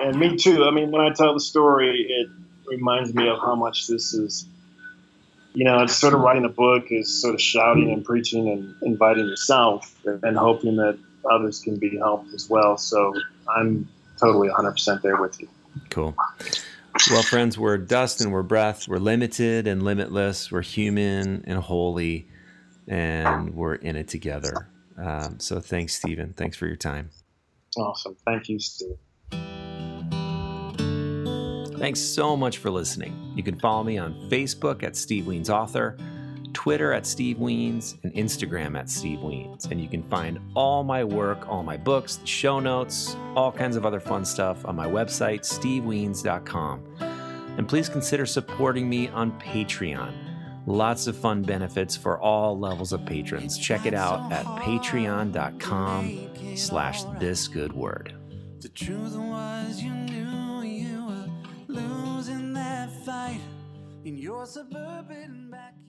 [0.00, 0.64] and me too.
[0.64, 2.28] I mean, when I tell the story, it
[2.66, 4.46] reminds me of how much this is.
[5.54, 8.74] You know, it's sort of writing a book is sort of shouting and preaching and
[8.82, 10.98] inviting yourself and hoping that
[11.30, 12.76] others can be helped as well.
[12.76, 13.14] So
[13.48, 13.88] I'm
[14.20, 15.48] totally 100% there with you.
[15.88, 16.14] Cool.
[17.10, 18.88] Well, friends, we're dust and we're breath.
[18.88, 20.50] We're limited and limitless.
[20.50, 22.26] We're human and holy,
[22.88, 24.68] and we're in it together.
[24.98, 26.32] Um, so thanks, Stephen.
[26.36, 27.10] Thanks for your time.
[27.76, 28.16] Awesome.
[28.24, 28.96] Thank you, Steve.
[31.86, 33.32] Thanks so much for listening.
[33.36, 35.96] You can follow me on Facebook at Steve Wiens Author,
[36.52, 39.70] Twitter at Steve Wiens, and Instagram at Steve Wiens.
[39.70, 43.76] And you can find all my work, all my books, the show notes, all kinds
[43.76, 46.82] of other fun stuff on my website, stevewiens.com.
[47.56, 50.66] And please consider supporting me on Patreon.
[50.66, 53.58] Lots of fun benefits for all levels of patrons.
[53.58, 58.12] Check it out at patreon.com slash this good word.
[58.58, 60.25] The truth was you knew
[63.06, 63.40] fight
[64.04, 65.85] in your suburban backyard.